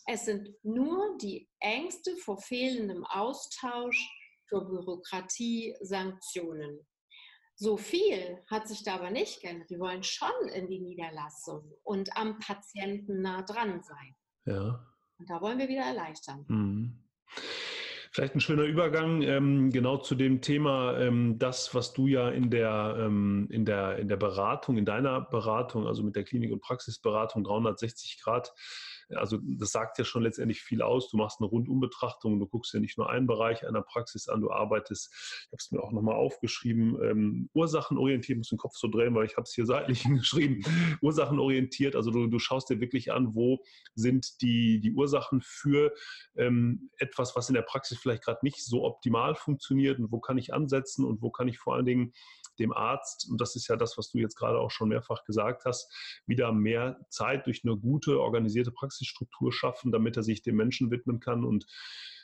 [0.07, 4.09] Es sind nur die Ängste vor fehlendem Austausch,
[4.49, 6.87] vor Bürokratie, Sanktionen.
[7.61, 9.69] So viel hat sich da aber nicht geändert.
[9.69, 14.15] Wir wollen schon in die Niederlassung und am Patienten nah dran sein.
[14.45, 14.87] Ja.
[15.19, 16.45] Und da wollen wir wieder erleichtern.
[16.47, 17.03] Mhm.
[18.13, 22.49] Vielleicht ein schöner Übergang ähm, genau zu dem Thema, ähm, das, was du ja in
[22.49, 26.63] der, ähm, in, der, in der Beratung, in deiner Beratung, also mit der Klinik- und
[26.63, 28.53] Praxisberatung 360 Grad
[29.15, 31.11] also das sagt ja schon letztendlich viel aus.
[31.11, 34.51] Du machst eine Rundumbetrachtung, du guckst ja nicht nur einen Bereich einer Praxis an, du
[34.51, 39.15] arbeitest, ich habe es mir auch nochmal aufgeschrieben, ähm, ursachenorientiert, muss den Kopf so drehen,
[39.15, 40.65] weil ich habe es hier seitlich hingeschrieben,
[41.01, 43.59] ursachenorientiert, also du, du schaust dir wirklich an, wo
[43.95, 45.93] sind die, die Ursachen für
[46.37, 50.39] ähm, etwas, was in der Praxis vielleicht gerade nicht so optimal funktioniert und wo kann
[50.39, 52.13] ich ansetzen und wo kann ich vor allen Dingen
[52.59, 55.65] dem Arzt, und das ist ja das, was du jetzt gerade auch schon mehrfach gesagt
[55.65, 55.93] hast,
[56.27, 61.21] wieder mehr Zeit durch eine gute, organisierte Praxisstruktur schaffen, damit er sich dem Menschen widmen
[61.21, 61.67] kann und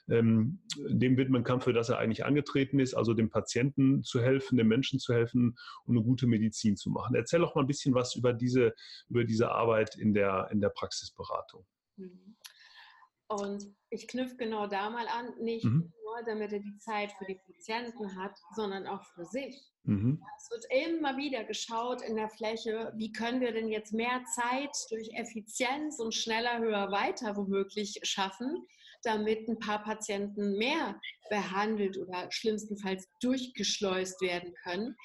[0.09, 4.59] ähm, dem widmen kann, für das er eigentlich angetreten ist, also dem Patienten zu helfen,
[4.59, 7.15] dem Menschen zu helfen und eine gute Medizin zu machen.
[7.15, 8.75] Erzähl doch mal ein bisschen was über diese,
[9.09, 11.65] über diese Arbeit in der, in der Praxisberatung.
[11.97, 12.37] Mhm.
[13.29, 15.93] Und ich knüpfe genau da mal an, nicht mhm.
[16.05, 19.57] nur, damit er die Zeit für die Patienten hat, sondern auch für sich.
[19.85, 20.23] Mhm.
[20.37, 24.77] Es wird immer wieder geschaut in der Fläche, wie können wir denn jetzt mehr Zeit
[24.91, 28.67] durch Effizienz und schneller, höher, weiter womöglich schaffen,
[29.03, 34.97] damit ein paar Patienten mehr behandelt oder schlimmstenfalls durchgeschleust werden können.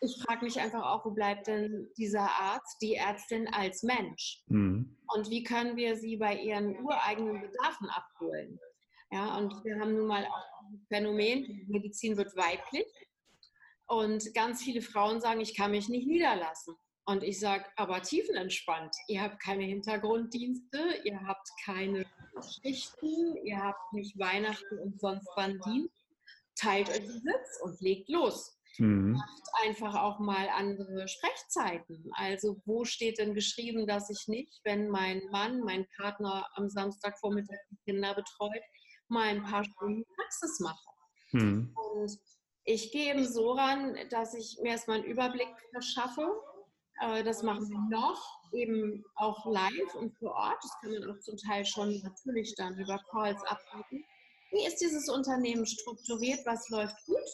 [0.00, 4.42] Ich frage mich einfach auch, wo bleibt denn dieser Arzt, die Ärztin als Mensch?
[4.48, 4.96] Mhm.
[5.14, 8.58] Und wie können wir sie bei ihren ureigenen Bedarfen abholen?
[9.10, 12.86] Ja, und wir haben nun mal auch ein Phänomen, Medizin wird weiblich.
[13.86, 16.74] Und ganz viele Frauen sagen, ich kann mich nicht niederlassen.
[17.08, 18.94] Und ich sage, aber tiefenentspannt.
[19.06, 22.04] Ihr habt keine Hintergrunddienste, ihr habt keine
[22.60, 26.04] Schichten, ihr habt nicht Weihnachten und sonst wann Dienst.
[26.56, 28.55] Teilt euch den Sitz und legt los.
[28.78, 29.12] Mhm.
[29.12, 32.10] Macht einfach auch mal andere Sprechzeiten.
[32.14, 37.58] Also wo steht denn geschrieben, dass ich nicht, wenn mein Mann, mein Partner am Samstagvormittag
[37.70, 38.62] die Kinder betreut,
[39.08, 40.88] mal ein paar Stunden Praxis mache?
[41.32, 41.74] Mhm.
[41.74, 42.18] Und
[42.64, 46.28] ich gehe eben so ran, dass ich mir erstmal einen Überblick verschaffe.
[47.00, 50.58] Äh, das machen wir noch, eben auch live und vor Ort.
[50.62, 54.04] Das kann man auch zum Teil schon natürlich dann über Calls abhalten.
[54.50, 56.40] Wie ist dieses Unternehmen strukturiert?
[56.44, 57.24] Was läuft gut?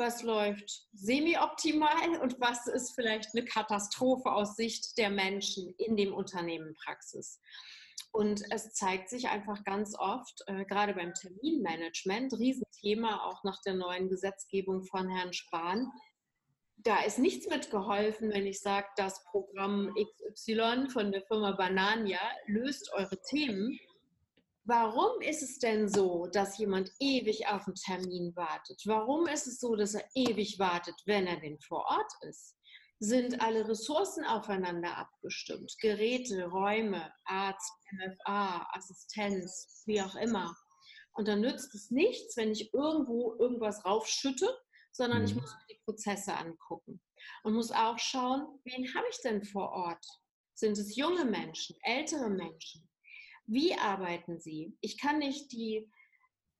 [0.00, 6.12] Was läuft semi-optimal und was ist vielleicht eine Katastrophe aus Sicht der Menschen in dem
[6.12, 7.38] Unternehmen Praxis.
[8.10, 13.74] Und es zeigt sich einfach ganz oft, äh, gerade beim Terminmanagement, Riesenthema auch nach der
[13.74, 15.92] neuen Gesetzgebung von Herrn Spahn.
[16.78, 19.94] Da ist nichts mitgeholfen, wenn ich sage, das Programm
[20.34, 23.78] XY von der Firma Banania löst eure Themen,
[24.70, 28.80] Warum ist es denn so, dass jemand ewig auf einen Termin wartet?
[28.86, 32.56] Warum ist es so, dass er ewig wartet, wenn er denn vor Ort ist?
[33.00, 35.74] Sind alle Ressourcen aufeinander abgestimmt?
[35.80, 40.54] Geräte, Räume, Arzt, MFA, Assistenz, wie auch immer.
[41.14, 44.56] Und dann nützt es nichts, wenn ich irgendwo irgendwas raufschütte,
[44.92, 45.24] sondern mhm.
[45.24, 47.02] ich muss mir die Prozesse angucken
[47.42, 50.06] und muss auch schauen, wen habe ich denn vor Ort?
[50.54, 52.88] Sind es junge Menschen, ältere Menschen?
[53.50, 54.78] Wie arbeiten Sie?
[54.80, 55.90] Ich kann nicht die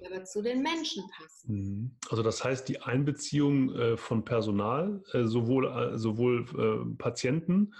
[0.00, 1.52] die aber zu den Menschen passen.
[1.52, 1.96] Mhm.
[2.10, 7.74] Also das heißt, die Einbeziehung äh, von Personal, äh, sowohl, äh, sowohl Patienten,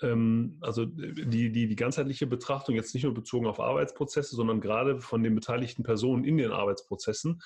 [0.00, 5.22] also die, die, die ganzheitliche Betrachtung jetzt nicht nur bezogen auf Arbeitsprozesse, sondern gerade von
[5.24, 7.40] den beteiligten Personen in den Arbeitsprozessen.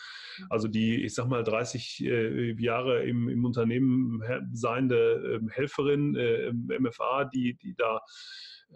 [0.50, 6.52] Also die, ich sag mal, 30 äh, Jahre im, im Unternehmen seiende ähm, Helferin, äh,
[6.52, 8.00] MFA, die, die da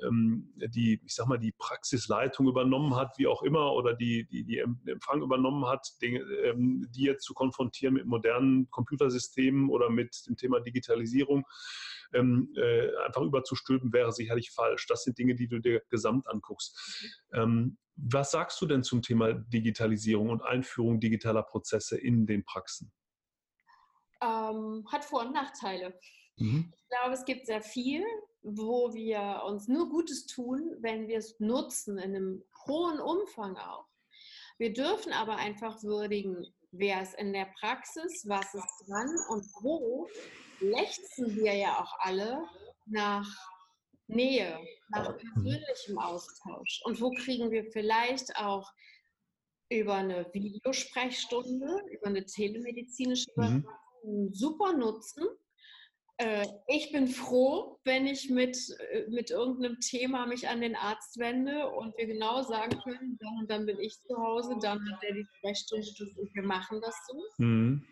[0.06, 4.44] ähm, die, ich sag mal, die Praxisleitung übernommen hat, wie auch immer, oder die, die,
[4.44, 6.20] die Empfang übernommen hat, die,
[6.54, 11.46] die jetzt zu konfrontieren mit modernen Computersystemen oder mit dem Thema Digitalisierung
[12.16, 14.86] ähm, äh, einfach überzustülpen, wäre sicherlich falsch.
[14.86, 17.24] Das sind Dinge, die du dir gesamt anguckst.
[17.32, 22.92] Ähm, was sagst du denn zum Thema Digitalisierung und Einführung digitaler Prozesse in den Praxen?
[24.22, 25.98] Ähm, hat Vor- und Nachteile.
[26.36, 26.72] Mhm.
[26.76, 28.04] Ich glaube, es gibt sehr viel,
[28.42, 33.86] wo wir uns nur Gutes tun, wenn wir es nutzen, in einem hohen Umfang auch.
[34.58, 40.08] Wir dürfen aber einfach würdigen, wer ist in der Praxis, was ist dran und wo
[40.60, 42.42] lechzen wir ja auch alle
[42.86, 43.28] nach
[44.08, 45.18] Nähe, nach mhm.
[45.18, 46.80] persönlichem Austausch.
[46.84, 48.70] Und wo kriegen wir vielleicht auch
[49.68, 54.32] über eine Videosprechstunde, über eine telemedizinische mhm.
[54.32, 55.24] super Nutzen.
[56.18, 58.56] Äh, ich bin froh, wenn ich mit,
[58.90, 63.46] äh, mit irgendeinem Thema mich an den Arzt wende und wir genau sagen können, dann
[63.48, 67.22] dann bin ich zu Hause, dann hat er die Sprechstunde und wir machen das so.
[67.38, 67.86] Mhm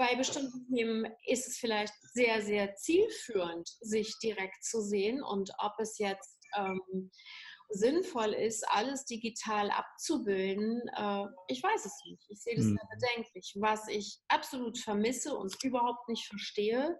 [0.00, 5.74] bei bestimmten Themen ist es vielleicht sehr, sehr zielführend, sich direkt zu sehen und ob
[5.78, 7.10] es jetzt ähm,
[7.68, 12.24] sinnvoll ist, alles digital abzubilden, äh, ich weiß es nicht.
[12.30, 12.78] Ich sehe das hm.
[12.78, 13.52] sehr bedenklich.
[13.60, 16.98] Was ich absolut vermisse und überhaupt nicht verstehe,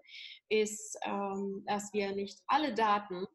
[0.49, 3.25] ist, ähm, dass wir nicht alle Daten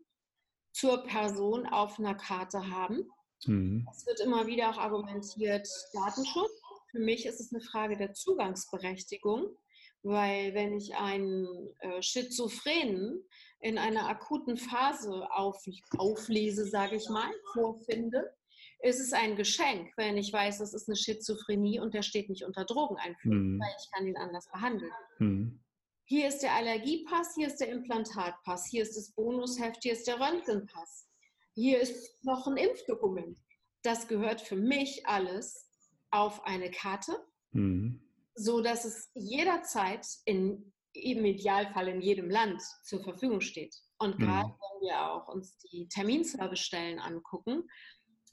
[0.73, 3.11] zur Person auf einer Karte haben.
[3.45, 3.87] Mhm.
[3.93, 6.66] Es wird immer wieder auch argumentiert, Datenschutz
[6.97, 9.55] für mich ist es eine Frage der Zugangsberechtigung,
[10.03, 11.47] weil wenn ich einen
[11.81, 13.23] äh, Schizophrenen
[13.61, 15.63] in einer akuten Phase auf,
[15.99, 18.35] auflese, sage ich mal, vorfinde,
[18.81, 22.45] ist es ein Geschenk, wenn ich weiß, das ist eine Schizophrenie und der steht nicht
[22.45, 23.61] unter Drogeneinfluss, mhm.
[23.61, 24.93] weil ich kann ihn anders behandeln.
[25.19, 25.61] Mhm.
[26.05, 30.21] Hier ist der Allergiepass, hier ist der Implantatpass, hier ist das Bonusheft, hier ist der
[30.21, 31.09] Röntgenpass,
[31.55, 33.39] hier ist noch ein Impfdokument.
[33.83, 35.66] Das gehört für mich alles
[36.11, 37.17] auf eine Karte,
[37.53, 38.01] mhm.
[38.35, 43.75] so dass es jederzeit in im Idealfall in jedem Land zur Verfügung steht.
[43.99, 44.55] Und gerade mhm.
[44.55, 47.69] wenn wir auch uns die Terminservicestellen angucken,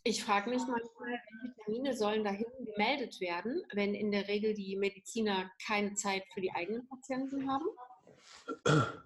[0.05, 4.75] ich frage mich manchmal, welche Termine sollen dahin gemeldet werden, wenn in der Regel die
[4.75, 7.65] Mediziner keine Zeit für die eigenen Patienten haben?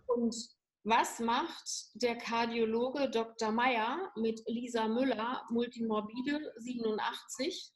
[0.08, 0.36] Und
[0.84, 3.51] was macht der Kardiologe Dr.
[3.51, 7.73] Meyer mit Lisa Müller, Multimorbide 87,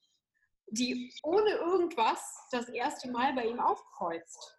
[0.72, 4.58] die ohne irgendwas das erste Mal bei ihm aufkreuzt?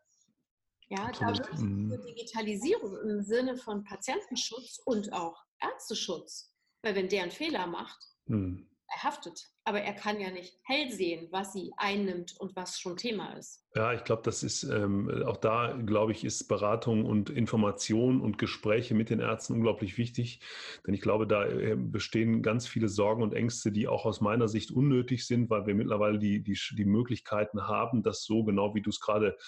[0.88, 1.90] Ja, da wird mhm.
[2.07, 8.68] Digitalisierung im Sinne von Patientenschutz und auch Ärzteschutz, weil wenn der einen Fehler macht, hm.
[8.94, 12.98] Er haftet, aber er kann ja nicht hell sehen, was sie einnimmt und was schon
[12.98, 13.64] Thema ist.
[13.74, 18.37] Ja, ich glaube, das ist ähm, auch da, glaube ich, ist Beratung und Information und
[18.37, 20.40] Gespräche mit den Ärzten unglaublich wichtig.
[20.87, 24.46] Denn ich glaube, da äh, bestehen ganz viele Sorgen und Ängste, die auch aus meiner
[24.46, 28.83] Sicht unnötig sind, weil wir mittlerweile die, die, die Möglichkeiten haben, dass so genau wie
[28.83, 29.38] du es gerade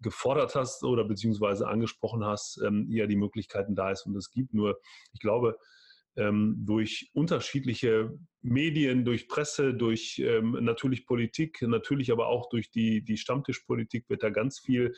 [0.00, 4.54] gefordert hast oder beziehungsweise angesprochen hast, ähm, ja die Möglichkeiten da ist und es gibt.
[4.54, 4.80] Nur,
[5.12, 5.58] ich glaube,
[6.18, 13.02] ähm, durch unterschiedliche Medien, durch Presse, durch ähm, natürlich Politik, natürlich aber auch durch die,
[13.02, 14.94] die Stammtischpolitik wird da ganz viel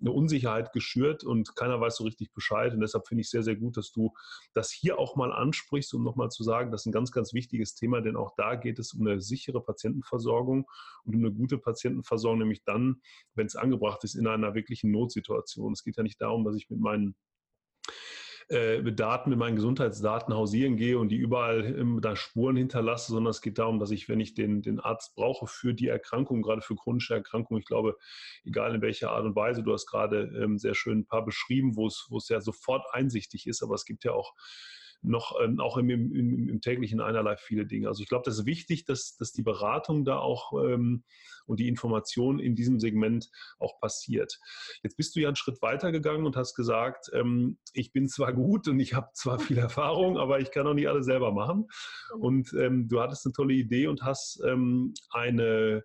[0.00, 2.72] eine Unsicherheit geschürt und keiner weiß so richtig Bescheid.
[2.72, 4.12] Und deshalb finde ich sehr, sehr gut, dass du
[4.52, 7.74] das hier auch mal ansprichst, um nochmal zu sagen, das ist ein ganz, ganz wichtiges
[7.74, 10.66] Thema, denn auch da geht es um eine sichere Patientenversorgung
[11.04, 13.00] und um eine gute Patientenversorgung, nämlich dann,
[13.34, 15.72] wenn es angebracht ist in einer wirklichen Notsituation.
[15.72, 17.14] Es geht ja nicht darum, dass ich mit meinen
[18.48, 23.30] äh, Daten, mit meinen Gesundheitsdaten hausieren gehe und die überall ähm, da Spuren hinterlasse, sondern
[23.30, 26.62] es geht darum, dass ich, wenn ich den, den Arzt brauche für die Erkrankung, gerade
[26.62, 27.96] für chronische Erkrankungen, ich glaube,
[28.44, 31.76] egal in welcher Art und Weise, du hast gerade ähm, sehr schön ein paar beschrieben,
[31.76, 34.34] wo es, wo es ja sofort einsichtig ist, aber es gibt ja auch
[35.02, 37.88] noch ähm, auch im, im, im, täglichen einerlei viele Dinge.
[37.88, 41.04] Also ich glaube, das ist wichtig, dass, dass die Beratung da auch ähm,
[41.46, 44.38] und die Information in diesem Segment auch passiert.
[44.82, 48.32] Jetzt bist du ja einen Schritt weiter gegangen und hast gesagt, ähm, ich bin zwar
[48.32, 51.66] gut und ich habe zwar viel Erfahrung, aber ich kann auch nicht alles selber machen.
[52.18, 55.84] Und ähm, du hattest eine tolle Idee und hast ähm, eine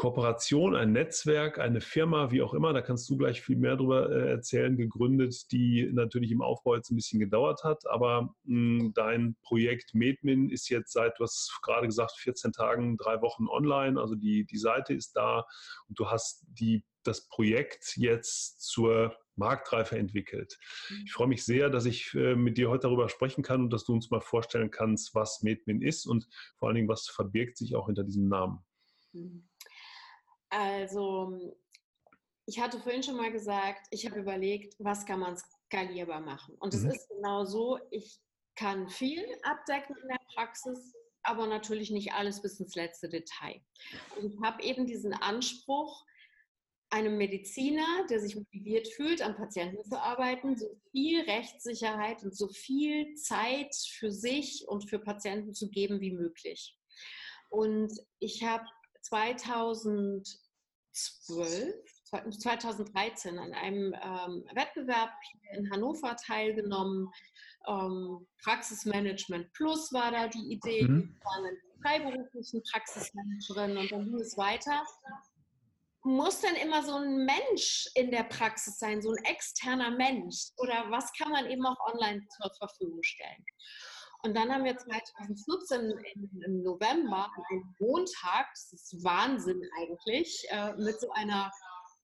[0.00, 4.10] Kooperation, ein Netzwerk, eine Firma, wie auch immer, da kannst du gleich viel mehr darüber
[4.10, 7.86] äh, erzählen, gegründet, die natürlich im Aufbau jetzt ein bisschen gedauert hat.
[7.86, 13.20] Aber mh, dein Projekt Medmin ist jetzt seit, du hast gerade gesagt, 14 Tagen, drei
[13.20, 14.00] Wochen online.
[14.00, 15.44] Also die, die Seite ist da
[15.86, 20.58] und du hast die, das Projekt jetzt zur Marktreife entwickelt.
[20.88, 21.02] Mhm.
[21.04, 23.84] Ich freue mich sehr, dass ich äh, mit dir heute darüber sprechen kann und dass
[23.84, 27.76] du uns mal vorstellen kannst, was Medmin ist und vor allen Dingen, was verbirgt sich
[27.76, 28.64] auch hinter diesem Namen.
[29.12, 29.49] Mhm.
[30.50, 31.56] Also,
[32.46, 36.56] ich hatte vorhin schon mal gesagt, ich habe überlegt, was kann man skalierbar machen.
[36.58, 36.90] Und es mhm.
[36.90, 38.20] ist genau so, ich
[38.56, 43.60] kann viel abdecken in der Praxis, aber natürlich nicht alles bis ins letzte Detail.
[44.16, 46.04] Und ich habe eben diesen Anspruch,
[46.90, 52.48] einem Mediziner, der sich motiviert fühlt, am Patienten zu arbeiten, so viel Rechtssicherheit und so
[52.48, 56.76] viel Zeit für sich und für Patienten zu geben wie möglich.
[57.48, 58.64] Und ich habe
[59.02, 61.74] 2012,
[62.38, 65.10] 2013 an einem ähm, Wettbewerb
[65.52, 67.08] in Hannover teilgenommen.
[67.66, 70.84] Ähm, Praxismanagement Plus war da die Idee.
[70.84, 71.16] Mhm.
[71.18, 74.84] Ich war eine freiberufliche Praxismanagerin und dann ging es weiter.
[76.02, 80.48] Muss denn immer so ein Mensch in der Praxis sein, so ein externer Mensch?
[80.56, 83.44] Oder was kann man eben auch online zur Verfügung stellen?
[84.22, 85.94] Und dann haben wir 2014
[86.46, 91.50] im November, am Montag, das ist Wahnsinn eigentlich, äh, mit so einer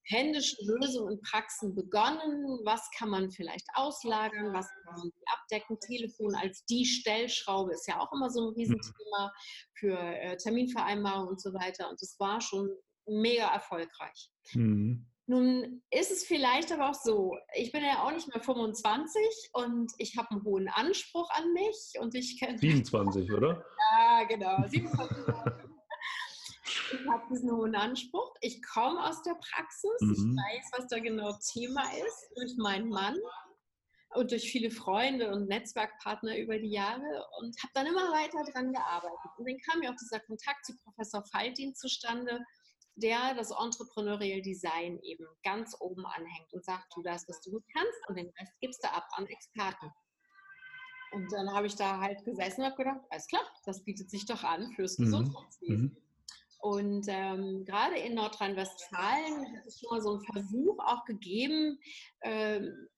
[0.09, 2.61] händischen Lösung in Praxen begonnen.
[2.65, 4.53] Was kann man vielleicht auslagern?
[4.55, 5.79] Was kann man abdecken?
[5.81, 9.33] Telefon als die Stellschraube ist ja auch immer so ein Riesenthema
[9.75, 11.91] für äh, Terminvereinbarungen und so weiter.
[11.91, 12.71] Und es war schon
[13.07, 14.31] mega erfolgreich.
[14.55, 15.07] Mhm.
[15.29, 19.21] Nun ist es vielleicht aber auch so, ich bin ja auch nicht mehr 25
[19.55, 22.59] und ich habe einen hohen Anspruch an mich und ich kenne.
[22.59, 23.65] 27, oder?
[23.91, 24.57] Ja, genau.
[24.69, 25.17] 27.
[26.93, 28.35] ich habe diesen hohen Anspruch.
[28.41, 30.01] Ich komme aus der Praxis.
[30.01, 30.39] Mhm.
[30.39, 33.17] Ich weiß, was da genau Thema ist durch meinen Mann
[34.15, 38.73] und durch viele Freunde und Netzwerkpartner über die Jahre und habe dann immer weiter daran
[38.73, 39.31] gearbeitet.
[39.39, 42.45] Und dann kam mir auch dieser Kontakt zu Professor Faltin zustande
[42.97, 47.65] der das Entrepreneurial Design eben ganz oben anhängt und sagt, du das, was du gut
[47.73, 49.93] kannst und den Rest gibst du ab an Experten.
[51.13, 54.27] Und dann habe ich da halt gesessen und habe gedacht, alles klar, das bietet sich
[54.27, 55.05] doch an fürs mhm.
[55.05, 55.83] Gesundheitswesen.
[55.83, 55.97] Mhm.
[56.59, 61.79] Und ähm, gerade in Nordrhein-Westfalen hat es schon mal so einen Versuch auch gegeben,
[62.23, 62.89] ähm,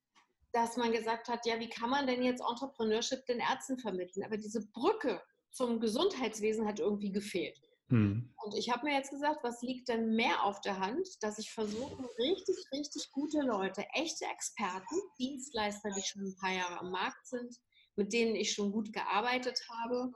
[0.52, 4.24] dass man gesagt hat, ja, wie kann man denn jetzt Entrepreneurship den Ärzten vermitteln?
[4.24, 5.20] Aber diese Brücke
[5.50, 7.60] zum Gesundheitswesen hat irgendwie gefehlt.
[7.88, 8.34] Mhm.
[8.36, 11.50] Und ich habe mir jetzt gesagt, was liegt denn mehr auf der Hand, dass ich
[11.50, 17.26] versuche, richtig, richtig gute Leute, echte Experten, Dienstleister, die schon ein paar Jahre am Markt
[17.26, 17.56] sind,
[17.96, 20.12] mit denen ich schon gut gearbeitet habe,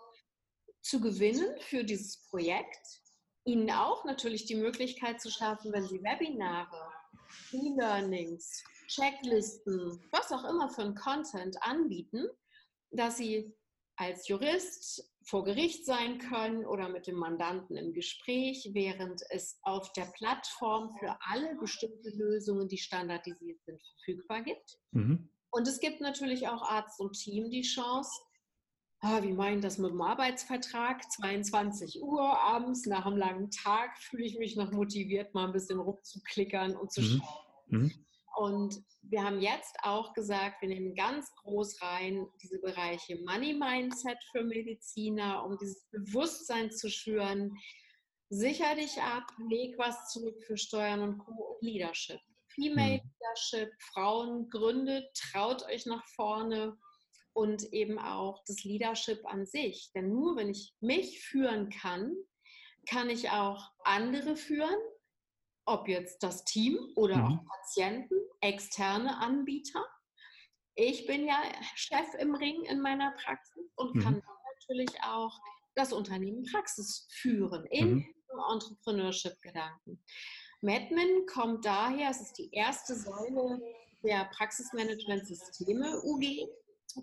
[0.83, 3.01] zu gewinnen für dieses Projekt.
[3.45, 6.93] Ihnen auch natürlich die Möglichkeit zu schaffen, wenn Sie Webinare,
[7.53, 12.29] E-Learnings, Checklisten, was auch immer für ein Content anbieten,
[12.91, 13.57] dass Sie
[13.97, 19.93] als Jurist vor Gericht sein können oder mit dem Mandanten im Gespräch, während es auf
[19.93, 24.79] der Plattform für alle bestimmte Lösungen, die standardisiert sind, verfügbar gibt.
[24.93, 25.31] Mhm.
[25.51, 28.11] Und es gibt natürlich auch Arzt und Team die Chance,
[29.01, 31.11] ah, wie meinen das mit dem Arbeitsvertrag?
[31.11, 35.79] 22 Uhr abends nach einem langen Tag fühle ich mich noch motiviert, mal ein bisschen
[35.79, 37.07] rumzuklickern und zu mhm.
[37.07, 37.47] schauen.
[37.69, 38.07] Mhm.
[38.37, 44.19] Und wir haben jetzt auch gesagt, wir nehmen ganz groß rein diese Bereiche Money Mindset
[44.31, 47.55] für Mediziner, um dieses Bewusstsein zu schüren.
[48.31, 51.33] Sicher dich ab, leg was zurück für Steuern und Co.
[51.33, 52.21] und Leadership.
[52.55, 53.11] Female mhm.
[53.21, 56.77] Leadership, Frauen gründet, traut euch nach vorne
[57.35, 59.91] und eben auch das Leadership an sich.
[59.95, 62.15] Denn nur wenn ich mich führen kann,
[62.89, 64.79] kann ich auch andere führen
[65.67, 67.25] ob jetzt das Team oder mhm.
[67.25, 69.85] auch Patienten, externe Anbieter.
[70.75, 71.37] Ich bin ja
[71.75, 74.01] Chef im Ring in meiner Praxis und mhm.
[74.01, 74.23] kann
[74.61, 75.39] natürlich auch
[75.75, 78.15] das Unternehmen Praxis führen in mhm.
[78.53, 80.03] Entrepreneurship-Gedanken.
[80.63, 83.61] Madmin kommt daher, es ist die erste Säule
[84.03, 86.49] der Praxismanagement-Systeme UG,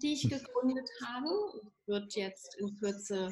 [0.01, 0.30] die ich mhm.
[0.30, 1.62] gegründet habe.
[1.86, 3.32] Wird jetzt in Kürze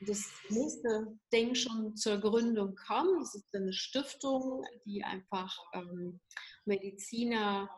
[0.00, 3.20] das nächste Ding schon zur Gründung kommen.
[3.20, 6.20] Das ist eine Stiftung, die einfach ähm,
[6.64, 7.70] Mediziner,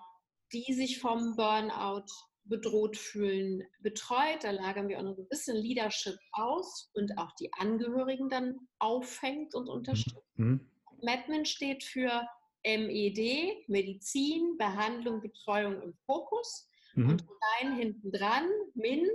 [0.53, 2.07] die sich vom Burnout
[2.45, 4.43] bedroht fühlen, betreut.
[4.43, 9.55] Da lagern wir auch noch ein bisschen Leadership aus und auch die Angehörigen dann auffängt
[9.55, 10.17] und unterstützt.
[10.37, 10.69] Mhm.
[11.03, 12.27] Medmin steht für
[12.65, 16.69] MED, Medizin, Behandlung, Betreuung im Fokus.
[16.95, 17.11] Mhm.
[17.11, 19.07] Und klein hinten dran, MIN,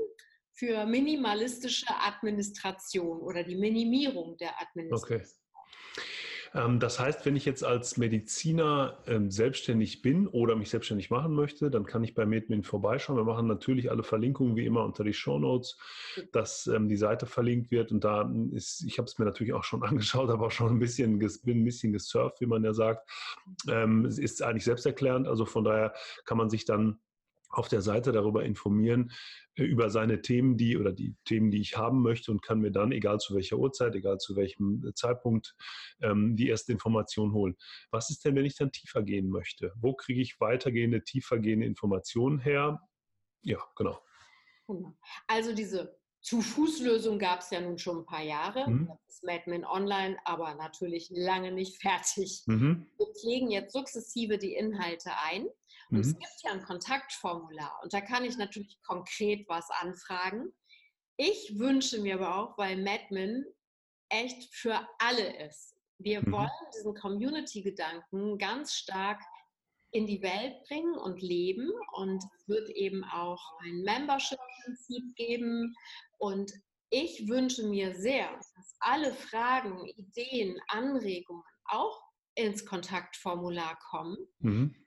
[0.53, 5.21] für minimalistische Administration oder die Minimierung der Administration.
[5.21, 5.29] Okay.
[6.53, 11.33] Ähm, das heißt, wenn ich jetzt als Mediziner ähm, selbstständig bin oder mich selbstständig machen
[11.33, 13.17] möchte, dann kann ich bei MedMin vorbeischauen.
[13.17, 15.77] Wir machen natürlich alle Verlinkungen wie immer unter die Show Notes,
[16.31, 17.91] dass ähm, die Seite verlinkt wird.
[17.91, 20.79] Und da ist, ich habe es mir natürlich auch schon angeschaut, aber auch schon ein
[20.79, 23.09] bisschen, bin ein bisschen gesurft, wie man ja sagt.
[23.67, 25.27] es ist eigentlich selbsterklärend.
[25.27, 25.93] Also von daher
[26.25, 26.99] kann man sich dann
[27.53, 29.11] auf der Seite darüber informieren,
[29.55, 32.71] äh, über seine Themen, die oder die Themen, die ich haben möchte und kann mir
[32.71, 35.55] dann, egal zu welcher Uhrzeit, egal zu welchem äh, Zeitpunkt,
[36.01, 37.55] ähm, die erste Information holen.
[37.91, 39.71] Was ist denn, wenn ich dann tiefer gehen möchte?
[39.75, 42.81] Wo kriege ich weitergehende, tiefergehende Informationen her?
[43.43, 44.01] Ja, genau.
[44.67, 44.97] genau.
[45.27, 48.69] Also diese zu-Fuß-Lösung gab es ja nun schon ein paar Jahre.
[48.69, 48.87] Mhm.
[48.87, 52.43] Das ist Madman Online, aber natürlich lange nicht fertig.
[52.47, 52.87] Mhm.
[52.97, 55.47] Wir pflegen jetzt sukzessive die Inhalte ein.
[55.93, 56.01] Und mhm.
[56.01, 60.51] es gibt ja ein Kontaktformular und da kann ich natürlich konkret was anfragen.
[61.17, 63.45] Ich wünsche mir aber auch, weil Madman
[64.09, 65.75] echt für alle ist.
[65.99, 66.31] Wir mhm.
[66.31, 69.21] wollen diesen Community-Gedanken ganz stark
[69.91, 75.75] in die Welt bringen und leben und es wird eben auch ein Membership-Prinzip geben.
[76.17, 76.51] Und
[76.89, 82.01] ich wünsche mir sehr, dass alle Fragen, Ideen, Anregungen auch
[82.33, 84.17] ins Kontaktformular kommen.
[84.39, 84.82] Mhm.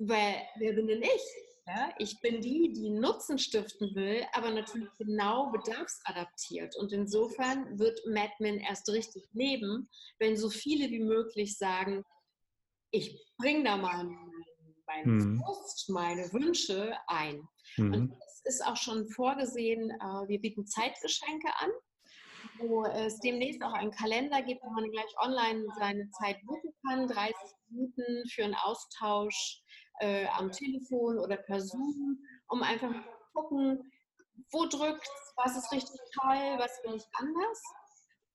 [0.00, 1.22] Weil wer bin denn ich?
[1.66, 6.74] Ja, ich bin die, die Nutzen stiften will, aber natürlich genau bedarfsadaptiert.
[6.76, 9.88] Und insofern wird Madman erst richtig leben,
[10.18, 12.02] wenn so viele wie möglich sagen,
[12.90, 14.08] ich bringe da mal
[14.86, 15.42] meinen mhm.
[15.44, 17.46] Frust, meine Wünsche ein.
[17.76, 17.94] Mhm.
[17.94, 21.70] Und es ist auch schon vorgesehen, äh, wir bieten Zeitgeschenke an,
[22.58, 27.06] wo es demnächst auch einen Kalender gibt, wo man gleich online seine Zeit buchen kann,
[27.06, 27.34] 30
[27.68, 29.62] Minuten für einen Austausch
[30.00, 33.92] äh, am Telefon oder per Zoom, um einfach zu gucken,
[34.50, 37.62] wo drückt was ist richtig toll, was will ich anders.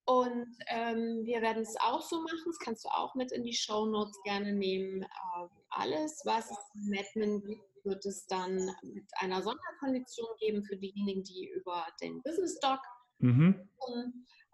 [0.07, 3.55] Und ähm, wir werden es auch so machen, das kannst du auch mit in die
[3.55, 5.01] Show Notes gerne nehmen.
[5.01, 10.78] Äh, alles, was es in Madman gibt, wird es dann mit einer Sonderkondition geben für
[10.78, 12.80] diejenigen, die über den Business Doc
[13.20, 13.68] mhm.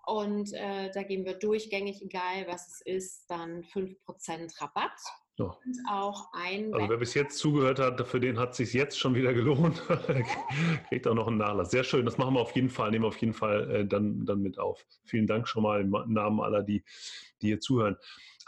[0.06, 5.00] Und äh, da geben wir durchgängig, egal was es ist, dann 5% Rabatt.
[5.42, 5.58] So.
[5.90, 6.74] auch ein.
[6.74, 9.82] Also wer bis jetzt zugehört hat, für den hat es sich jetzt schon wieder gelohnt.
[10.90, 11.72] Kriegt auch noch einen Nachlass.
[11.72, 14.26] Sehr schön, das machen wir auf jeden Fall, nehmen wir auf jeden Fall äh, dann,
[14.26, 14.86] dann mit auf.
[15.04, 16.84] Vielen Dank schon mal im Namen aller, die,
[17.42, 17.98] die hier zuhören.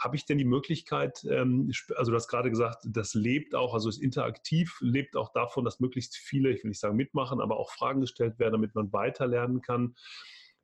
[0.00, 3.88] Habe ich denn die Möglichkeit, ähm, also du hast gerade gesagt, das lebt auch, also
[3.88, 7.70] ist interaktiv, lebt auch davon, dass möglichst viele, ich will nicht sagen mitmachen, aber auch
[7.70, 9.94] Fragen gestellt werden, damit man weiterlernen kann.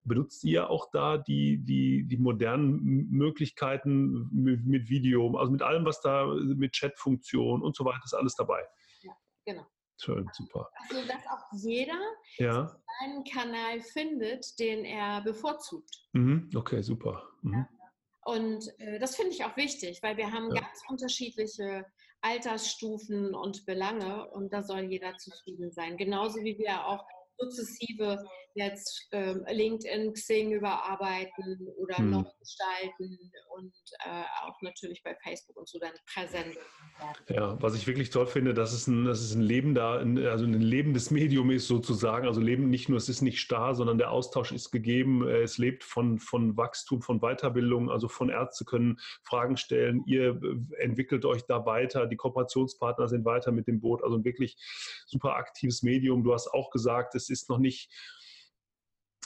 [0.04, 5.84] Benutzt ihr auch da die, die, die modernen Möglichkeiten mit, mit Video, also mit allem,
[5.84, 8.62] was da mit Chatfunktion und so weiter ist alles dabei?
[9.02, 9.12] Ja,
[9.44, 9.66] genau.
[10.02, 10.70] Schön, super.
[10.88, 12.00] Also, dass auch jeder
[12.38, 12.74] ja.
[13.00, 15.90] einen Kanal findet, den er bevorzugt.
[16.12, 16.48] Mhm.
[16.54, 17.22] Okay, super.
[17.42, 17.66] Mhm.
[18.24, 20.62] Und äh, das finde ich auch wichtig, weil wir haben ja.
[20.62, 21.84] ganz unterschiedliche
[22.22, 25.96] Altersstufen und Belange und da soll jeder zufrieden sein.
[25.96, 27.04] Genauso wie wir auch
[27.40, 28.18] sukzessive
[28.54, 32.10] jetzt ähm, LinkedIn, Xing überarbeiten oder hm.
[32.10, 33.74] neu gestalten und
[34.04, 36.56] äh, auch natürlich bei Facebook und so dann präsent.
[37.28, 40.60] Ja, was ich wirklich toll finde, dass es ein, dass es ein lebender, also ein
[40.60, 42.26] lebendes Medium ist sozusagen.
[42.26, 45.26] Also Leben nicht nur, es ist nicht starr, sondern der Austausch ist gegeben.
[45.26, 50.02] Es lebt von, von Wachstum, von Weiterbildung, also von Ärzte können Fragen stellen.
[50.06, 50.40] Ihr
[50.78, 52.06] entwickelt euch da weiter.
[52.06, 54.02] Die Kooperationspartner sind weiter mit dem Boot.
[54.02, 54.56] Also ein wirklich
[55.06, 56.24] super aktives Medium.
[56.24, 57.90] Du hast auch gesagt, es ist noch nicht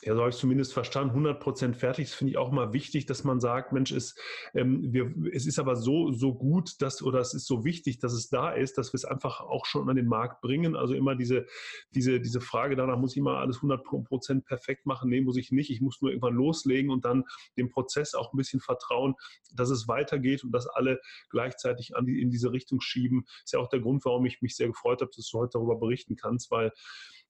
[0.05, 2.09] ja, so habe ich zumindest verstanden, 100 Prozent fertig.
[2.09, 4.15] Das finde ich auch mal wichtig, dass man sagt, Mensch, es,
[4.55, 8.13] ähm, wir, es ist aber so, so gut, dass, oder es ist so wichtig, dass
[8.13, 10.77] es da ist, dass wir es einfach auch schon an den Markt bringen.
[10.77, 11.47] Also immer diese,
[11.95, 15.09] diese, diese Frage danach, muss ich immer alles 100 Prozent perfekt machen?
[15.09, 15.71] Nee, muss ich nicht.
[15.71, 17.25] Ich muss nur irgendwann loslegen und dann
[17.57, 19.15] dem Prozess auch ein bisschen vertrauen,
[19.55, 21.01] dass es weitergeht und dass alle
[21.31, 23.25] gleichzeitig an die, in diese Richtung schieben.
[23.43, 25.77] Ist ja auch der Grund, warum ich mich sehr gefreut habe, dass du heute darüber
[25.77, 26.73] berichten kannst, weil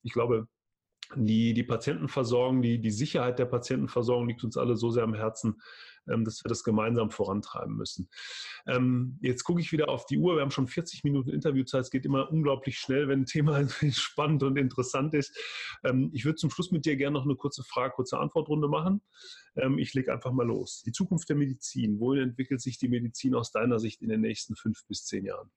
[0.03, 0.47] ich glaube,
[1.15, 5.61] die, die Patientenversorgung, die, die Sicherheit der Patientenversorgung liegt uns alle so sehr am Herzen,
[6.07, 8.09] ähm, dass wir das gemeinsam vorantreiben müssen.
[8.67, 10.35] Ähm, jetzt gucke ich wieder auf die Uhr.
[10.35, 11.81] Wir haben schon 40 Minuten Interviewzeit.
[11.81, 15.37] Es geht immer unglaublich schnell, wenn ein Thema spannend und interessant ist.
[15.83, 19.01] Ähm, ich würde zum Schluss mit dir gerne noch eine kurze Frage, kurze Antwortrunde machen.
[19.77, 20.83] Ich lege einfach mal los.
[20.85, 21.97] Die Zukunft der Medizin.
[22.01, 25.49] Wohin entwickelt sich die Medizin aus deiner Sicht in den nächsten fünf bis zehn Jahren?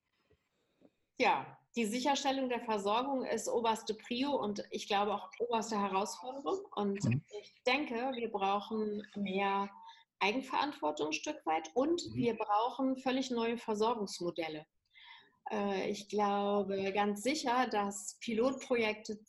[1.18, 6.58] Ja, die Sicherstellung der Versorgung ist oberste Prio und ich glaube auch oberste Herausforderung.
[6.74, 7.22] Und mhm.
[7.40, 9.70] ich denke, wir brauchen mehr
[10.18, 12.14] Eigenverantwortung ein Stück weit und mhm.
[12.16, 14.66] wir brauchen völlig neue Versorgungsmodelle.
[15.52, 19.20] Äh, ich glaube ganz sicher, dass Pilotprojekte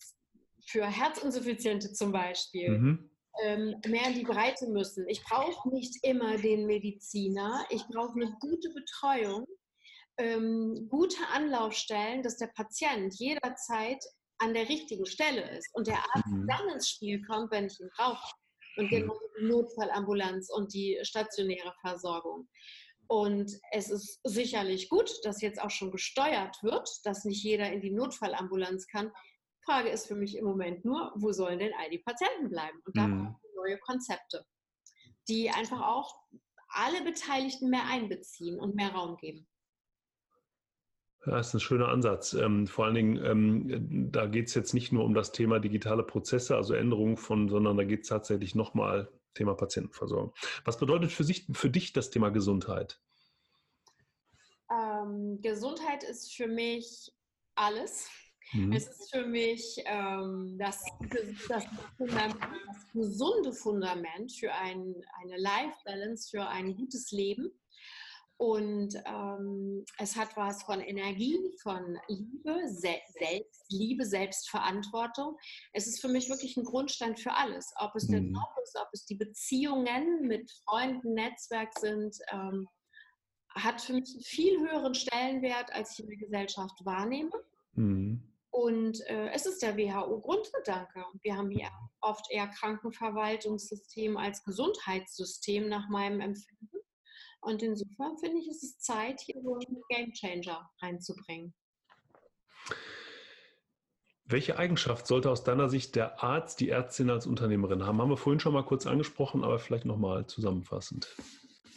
[0.66, 3.10] für Herzinsuffiziente zum Beispiel mhm.
[3.44, 5.08] Ähm, mehr in die Breite müssen.
[5.08, 9.46] Ich brauche nicht immer den Mediziner, ich brauche eine gute Betreuung
[10.20, 14.04] ähm, gute Anlaufstellen, dass der Patient jederzeit
[14.38, 16.48] an der richtigen Stelle ist und der Arzt mhm.
[16.48, 18.34] dann ins Spiel kommt, wenn ich ihn brauche.
[18.78, 22.48] Und genau die Notfallambulanz und die stationäre Versorgung.
[23.08, 27.82] Und es ist sicherlich gut, dass jetzt auch schon gesteuert wird, dass nicht jeder in
[27.82, 29.12] die Notfallambulanz kann.
[29.66, 32.80] Frage ist für mich im Moment nur, wo sollen denn all die Patienten bleiben?
[32.86, 33.24] Und da mhm.
[33.24, 34.46] brauchen wir neue Konzepte,
[35.28, 36.16] die einfach auch
[36.70, 39.49] alle Beteiligten mehr einbeziehen und mehr Raum geben.
[41.26, 42.34] Das ist ein schöner Ansatz.
[42.34, 46.04] Ähm, vor allen Dingen, ähm, da geht es jetzt nicht nur um das Thema digitale
[46.04, 50.34] Prozesse, also Änderungen von, sondern da geht es tatsächlich nochmal Thema Patientenversorgung.
[50.66, 53.00] Was bedeutet für, sich, für dich das Thema Gesundheit?
[54.72, 57.12] Ähm, Gesundheit ist für mich
[57.56, 58.10] alles.
[58.54, 58.72] Mhm.
[58.72, 60.84] Es ist für mich ähm, das,
[61.48, 61.66] das,
[62.00, 62.34] das,
[62.94, 67.52] gesunde Fundament für ein, eine Life-Balance, für ein gutes Leben.
[68.40, 75.36] Und ähm, es hat was von Energie, von Liebe, Se Selbstliebe, Selbstverantwortung.
[75.74, 77.74] Es ist für mich wirklich ein Grundstein für alles.
[77.76, 78.34] Ob es der mhm.
[78.34, 82.66] Job ist, ob es die Beziehungen mit Freunden, Netzwerk sind, ähm,
[83.56, 87.32] hat für mich einen viel höheren Stellenwert, als ich in der Gesellschaft wahrnehme.
[87.74, 88.24] Mhm.
[88.52, 91.04] Und äh, es ist der WHO-Grundgedanke.
[91.24, 91.70] Wir haben hier
[92.00, 96.79] oft eher Krankenverwaltungssystem als Gesundheitssystem nach meinem Empfinden.
[97.42, 101.54] Und insofern finde ich, ist es Zeit, hier so einen Game Changer reinzubringen.
[104.26, 108.00] Welche Eigenschaft sollte aus deiner Sicht der Arzt, die Ärztin als Unternehmerin haben?
[108.00, 111.16] Haben wir vorhin schon mal kurz angesprochen, aber vielleicht nochmal zusammenfassend.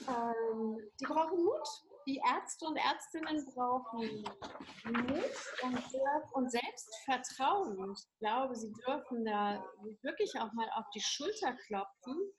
[0.06, 1.68] Ähm, die brauchen Mut.
[2.06, 4.24] Die Ärzte und Ärztinnen brauchen
[4.84, 5.30] Mut
[5.62, 7.92] und, und Selbstvertrauen.
[7.92, 9.64] Ich glaube, sie dürfen da
[10.02, 12.32] wirklich auch mal auf die Schulter klopfen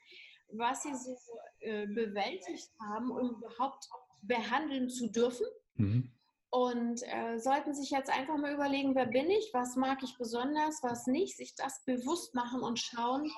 [0.58, 1.16] was sie so
[1.60, 3.88] äh, bewältigt haben, um überhaupt
[4.22, 5.45] behandeln zu dürfen.
[5.76, 6.12] Mhm.
[6.49, 10.84] Und äh, sollten sich jetzt einfach mal überlegen, wer bin ich, was mag ich besonders,
[10.84, 13.32] was nicht, sich das bewusst machen und schauen,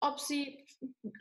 [0.00, 0.64] ob sie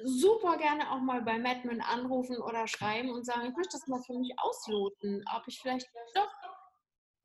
[0.03, 4.01] super gerne auch mal bei Madman anrufen oder schreiben und sagen, ich möchte das mal
[4.03, 6.31] für mich ausloten, ob ich vielleicht doch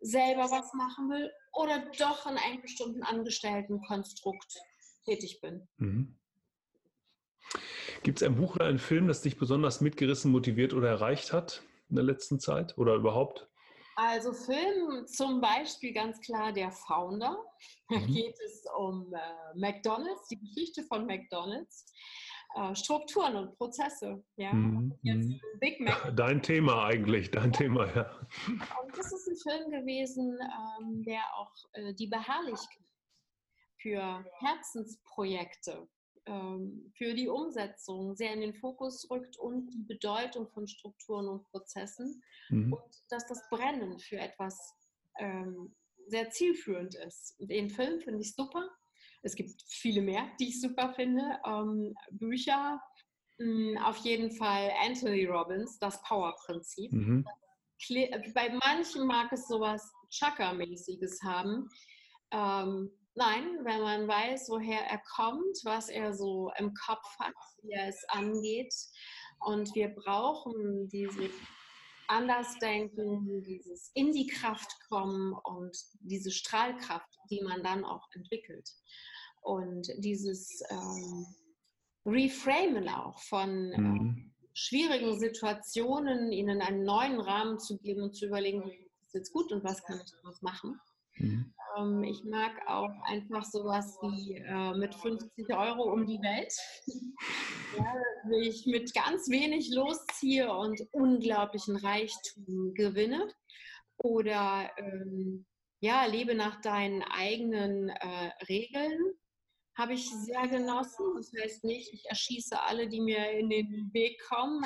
[0.01, 4.59] selber was machen will oder doch in einem bestimmten Angestelltenkonstrukt
[5.05, 5.69] tätig bin.
[5.77, 6.19] Mhm.
[8.03, 11.63] Gibt es ein Buch oder einen Film, das dich besonders mitgerissen, motiviert oder erreicht hat
[11.89, 13.49] in der letzten Zeit oder überhaupt?
[13.97, 17.39] Also Film zum Beispiel ganz klar der Founder.
[17.89, 18.07] Da mhm.
[18.07, 21.87] geht es um äh, McDonald's, die Geschichte von McDonald's.
[22.57, 24.23] Äh, Strukturen und Prozesse.
[24.37, 24.53] Ja?
[24.53, 24.99] Mhm.
[25.03, 25.41] mhm.
[25.61, 26.13] Big Mac.
[26.17, 28.11] Dein Thema eigentlich, dein Thema, ja.
[28.49, 32.85] Und das ist ein Film gewesen, ähm, der auch äh, die Beharrlichkeit
[33.81, 35.87] für Herzensprojekte,
[36.27, 41.45] ähm, für die Umsetzung sehr in den Fokus rückt und die Bedeutung von Strukturen und
[41.51, 42.73] Prozessen mhm.
[42.73, 44.75] und dass das Brennen für etwas
[45.19, 45.75] ähm,
[46.07, 47.37] sehr zielführend ist.
[47.39, 48.69] Den Film finde ich super.
[49.23, 51.23] Es gibt viele mehr, die ich super finde.
[51.47, 52.81] Ähm, Bücher,
[53.39, 56.93] mh, hm, auf jeden Fall Anthony Robbins, das Power-Prinzip.
[56.93, 57.27] Mhm.
[58.35, 61.69] Bei manchen mag es sowas Chakra-mäßiges haben.
[62.31, 67.73] Ähm, nein, wenn man weiß, woher er kommt, was er so im Kopf hat, wie
[67.73, 68.75] er es angeht.
[69.41, 71.31] Und wir brauchen diese
[72.09, 78.69] Andersdenken, dieses in die Kraft kommen und diese Strahlkraft, die man dann auch entwickelt.
[79.43, 81.27] Und dieses ähm,
[82.07, 84.33] Reframen auch von äh, mhm.
[84.53, 88.73] schwierigen Situationen, ihnen einen neuen Rahmen zu geben und zu überlegen, was
[89.07, 90.81] ist jetzt gut und was kann ich daraus machen.
[91.17, 91.55] Mhm.
[91.77, 96.53] Ähm, ich mag auch einfach sowas wie äh, mit 50 Euro um die Welt.
[97.79, 103.29] ja, ich mit ganz wenig losziehe und unglaublichen Reichtum gewinne.
[103.99, 105.47] Oder ähm,
[105.81, 108.99] ja, lebe nach deinen eigenen äh, Regeln
[109.77, 111.15] habe ich sehr genossen.
[111.17, 114.65] Das heißt nicht, ich erschieße alle, die mir in den Weg kommen.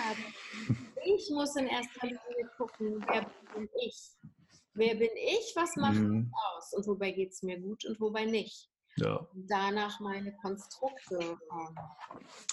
[1.05, 3.97] ich muss in erster Linie gucken, wer bin ich?
[4.79, 5.53] Wer bin ich?
[5.57, 6.33] Was macht mhm.
[6.33, 6.73] aus?
[6.73, 8.71] Und wobei geht es mir gut und wobei nicht?
[8.97, 9.27] Ja.
[9.49, 11.19] Danach meine Konstrukte.
[11.21, 11.77] Ähm,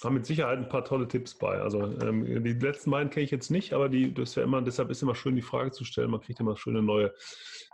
[0.04, 1.60] Haben mit Sicherheit ein paar tolle Tipps bei.
[1.60, 5.02] Also ähm, die letzten beiden kenne ich jetzt nicht, aber die, das immer, deshalb ist
[5.02, 6.12] immer schön, die Frage zu stellen.
[6.12, 7.14] Man kriegt immer schöne neue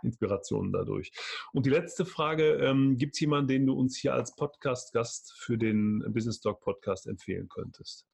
[0.02, 1.12] Inspirationen dadurch.
[1.52, 5.58] Und die letzte Frage: ähm, Gibt es jemanden, den du uns hier als Podcast-Gast für
[5.58, 8.06] den Business Talk Podcast empfehlen könntest?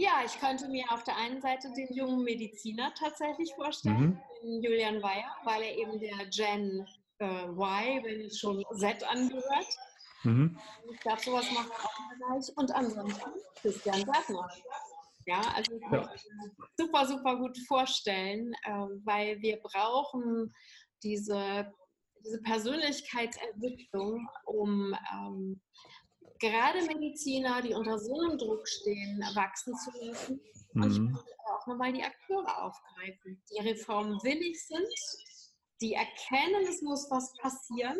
[0.00, 4.62] Ja, ich könnte mir auf der einen Seite den jungen Mediziner tatsächlich vorstellen, mhm.
[4.62, 6.86] Julian Weyer, weil er eben der Gen
[7.18, 9.66] äh, Y, wenn es schon Z angehört.
[10.22, 10.58] Mhm.
[10.90, 12.56] Ich glaube, sowas macht er auch Bereich.
[12.56, 14.48] Und ansonsten Christian Gärtner.
[15.26, 16.10] Ja, also ich ja.
[16.78, 20.54] super, super gut vorstellen, äh, weil wir brauchen
[21.02, 21.70] diese,
[22.24, 25.60] diese Persönlichkeitsentwicklung, um ähm,
[26.40, 30.40] gerade Mediziner, die unter so einem Druck stehen, wachsen zu lassen.
[30.72, 30.82] Mhm.
[30.82, 34.88] Und ich möchte auch nochmal die Akteure aufgreifen, die reformwillig sind,
[35.80, 37.98] die erkennen, es muss was passieren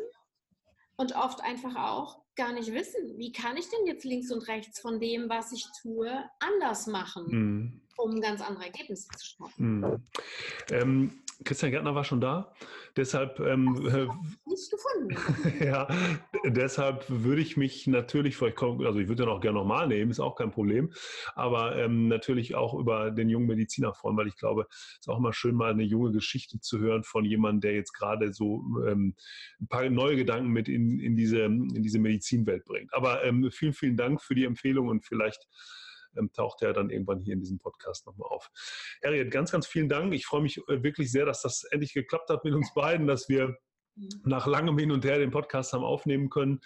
[0.96, 4.80] und oft einfach auch gar nicht wissen, wie kann ich denn jetzt links und rechts
[4.80, 7.80] von dem, was ich tue, anders machen, mhm.
[7.96, 9.80] um ganz andere Ergebnisse zu schaffen.
[9.80, 10.04] Mhm.
[10.70, 12.52] Ähm, Christian Gärtner war schon da.
[12.96, 13.72] Deshalb ähm,
[14.46, 15.16] nicht gefunden.
[15.64, 15.88] ja,
[16.44, 20.10] deshalb würde ich mich natürlich, vielleicht kommen, also ich würde den auch gerne nochmal nehmen,
[20.10, 20.92] ist auch kein Problem,
[21.34, 25.18] aber ähm, natürlich auch über den jungen Mediziner freuen, weil ich glaube, es ist auch
[25.18, 29.14] immer schön, mal eine junge Geschichte zu hören von jemandem, der jetzt gerade so ähm,
[29.60, 32.92] ein paar neue Gedanken mit in, in, diese, in diese Medizinwelt bringt.
[32.92, 35.46] Aber ähm, vielen, vielen Dank für die Empfehlung und vielleicht
[36.16, 38.50] ähm, taucht er dann irgendwann hier in diesem Podcast nochmal auf.
[39.04, 40.14] Harriet, ganz, ganz vielen Dank.
[40.14, 43.28] Ich freue mich äh, wirklich sehr, dass das endlich geklappt hat mit uns beiden, dass
[43.28, 43.56] wir.
[44.24, 46.60] Nach langem Hin und Her den Podcast haben aufnehmen können.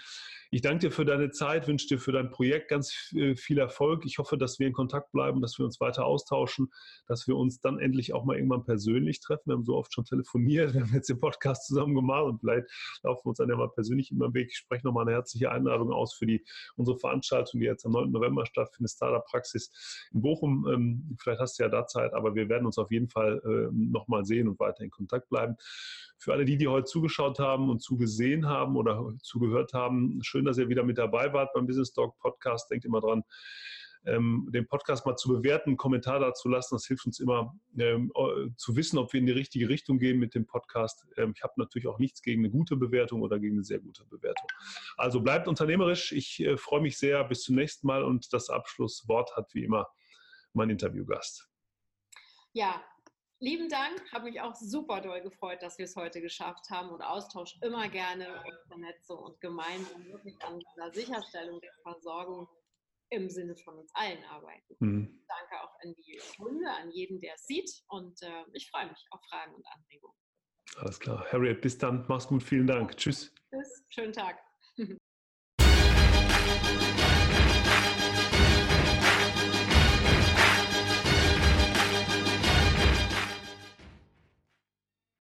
[0.51, 4.05] Ich danke dir für deine Zeit, wünsche dir für dein Projekt ganz äh, viel Erfolg.
[4.07, 6.71] Ich hoffe, dass wir in Kontakt bleiben, dass wir uns weiter austauschen,
[7.09, 9.43] dass wir uns dann endlich auch mal irgendwann persönlich treffen.
[9.47, 12.69] Wir haben so oft schon telefoniert, wir haben jetzt den Podcast zusammen gemacht und vielleicht
[13.03, 14.51] laufen wir uns dann ja mal persönlich über den Weg.
[14.53, 16.45] Ich spreche nochmal eine herzliche Einladung aus für die,
[16.77, 18.13] unsere Veranstaltung, die jetzt am 9.
[18.13, 19.73] November stattfindet, Startup-Praxis
[20.13, 20.69] in Bochum.
[20.73, 23.75] Ähm, vielleicht hast du ja da Zeit, aber wir werden uns auf jeden Fall äh,
[23.75, 25.57] nochmal sehen und weiter in Kontakt bleiben.
[26.17, 30.59] Für alle die, die heute zugeschaut haben und zugesehen haben oder zugehört haben, schön, dass
[30.59, 32.71] ihr wieder mit dabei wart beim Business Talk Podcast.
[32.71, 33.23] Denkt immer dran,
[34.07, 36.75] ähm, den Podcast mal zu bewerten, einen Kommentar dazu lassen.
[36.75, 38.13] Das hilft uns immer ähm,
[38.57, 41.07] zu wissen, ob wir in die richtige Richtung gehen mit dem Podcast.
[41.17, 44.05] Ähm, ich habe natürlich auch nichts gegen eine gute Bewertung oder gegen eine sehr gute
[44.05, 44.49] Bewertung.
[44.97, 46.13] Also bleibt unternehmerisch.
[46.13, 47.25] Ich äh, freue mich sehr.
[47.25, 49.89] Bis zum nächsten Mal und das Abschlusswort hat wie immer
[50.53, 51.49] mein Interviewgast.
[52.53, 52.83] Ja,
[53.45, 57.03] Lieben Dank, habe mich auch super doll gefreut, dass wir es heute geschafft haben und
[57.03, 62.49] Austausch immer gerne und Vernetzung und gemeinsam wirklich an der Sicherstellung der Versorgung
[63.11, 64.77] im Sinne von uns allen arbeiten.
[64.79, 65.27] Mhm.
[65.29, 69.07] Danke auch an die Runde, an jeden, der es sieht und äh, ich freue mich
[69.11, 70.17] auf Fragen und Anregungen.
[70.79, 71.27] Alles klar.
[71.31, 72.07] Harriet, bis dann.
[72.09, 72.43] Mach's gut.
[72.43, 72.97] Vielen Dank.
[72.97, 73.31] Tschüss.
[73.51, 73.85] Tschüss.
[73.91, 74.39] Schönen Tag.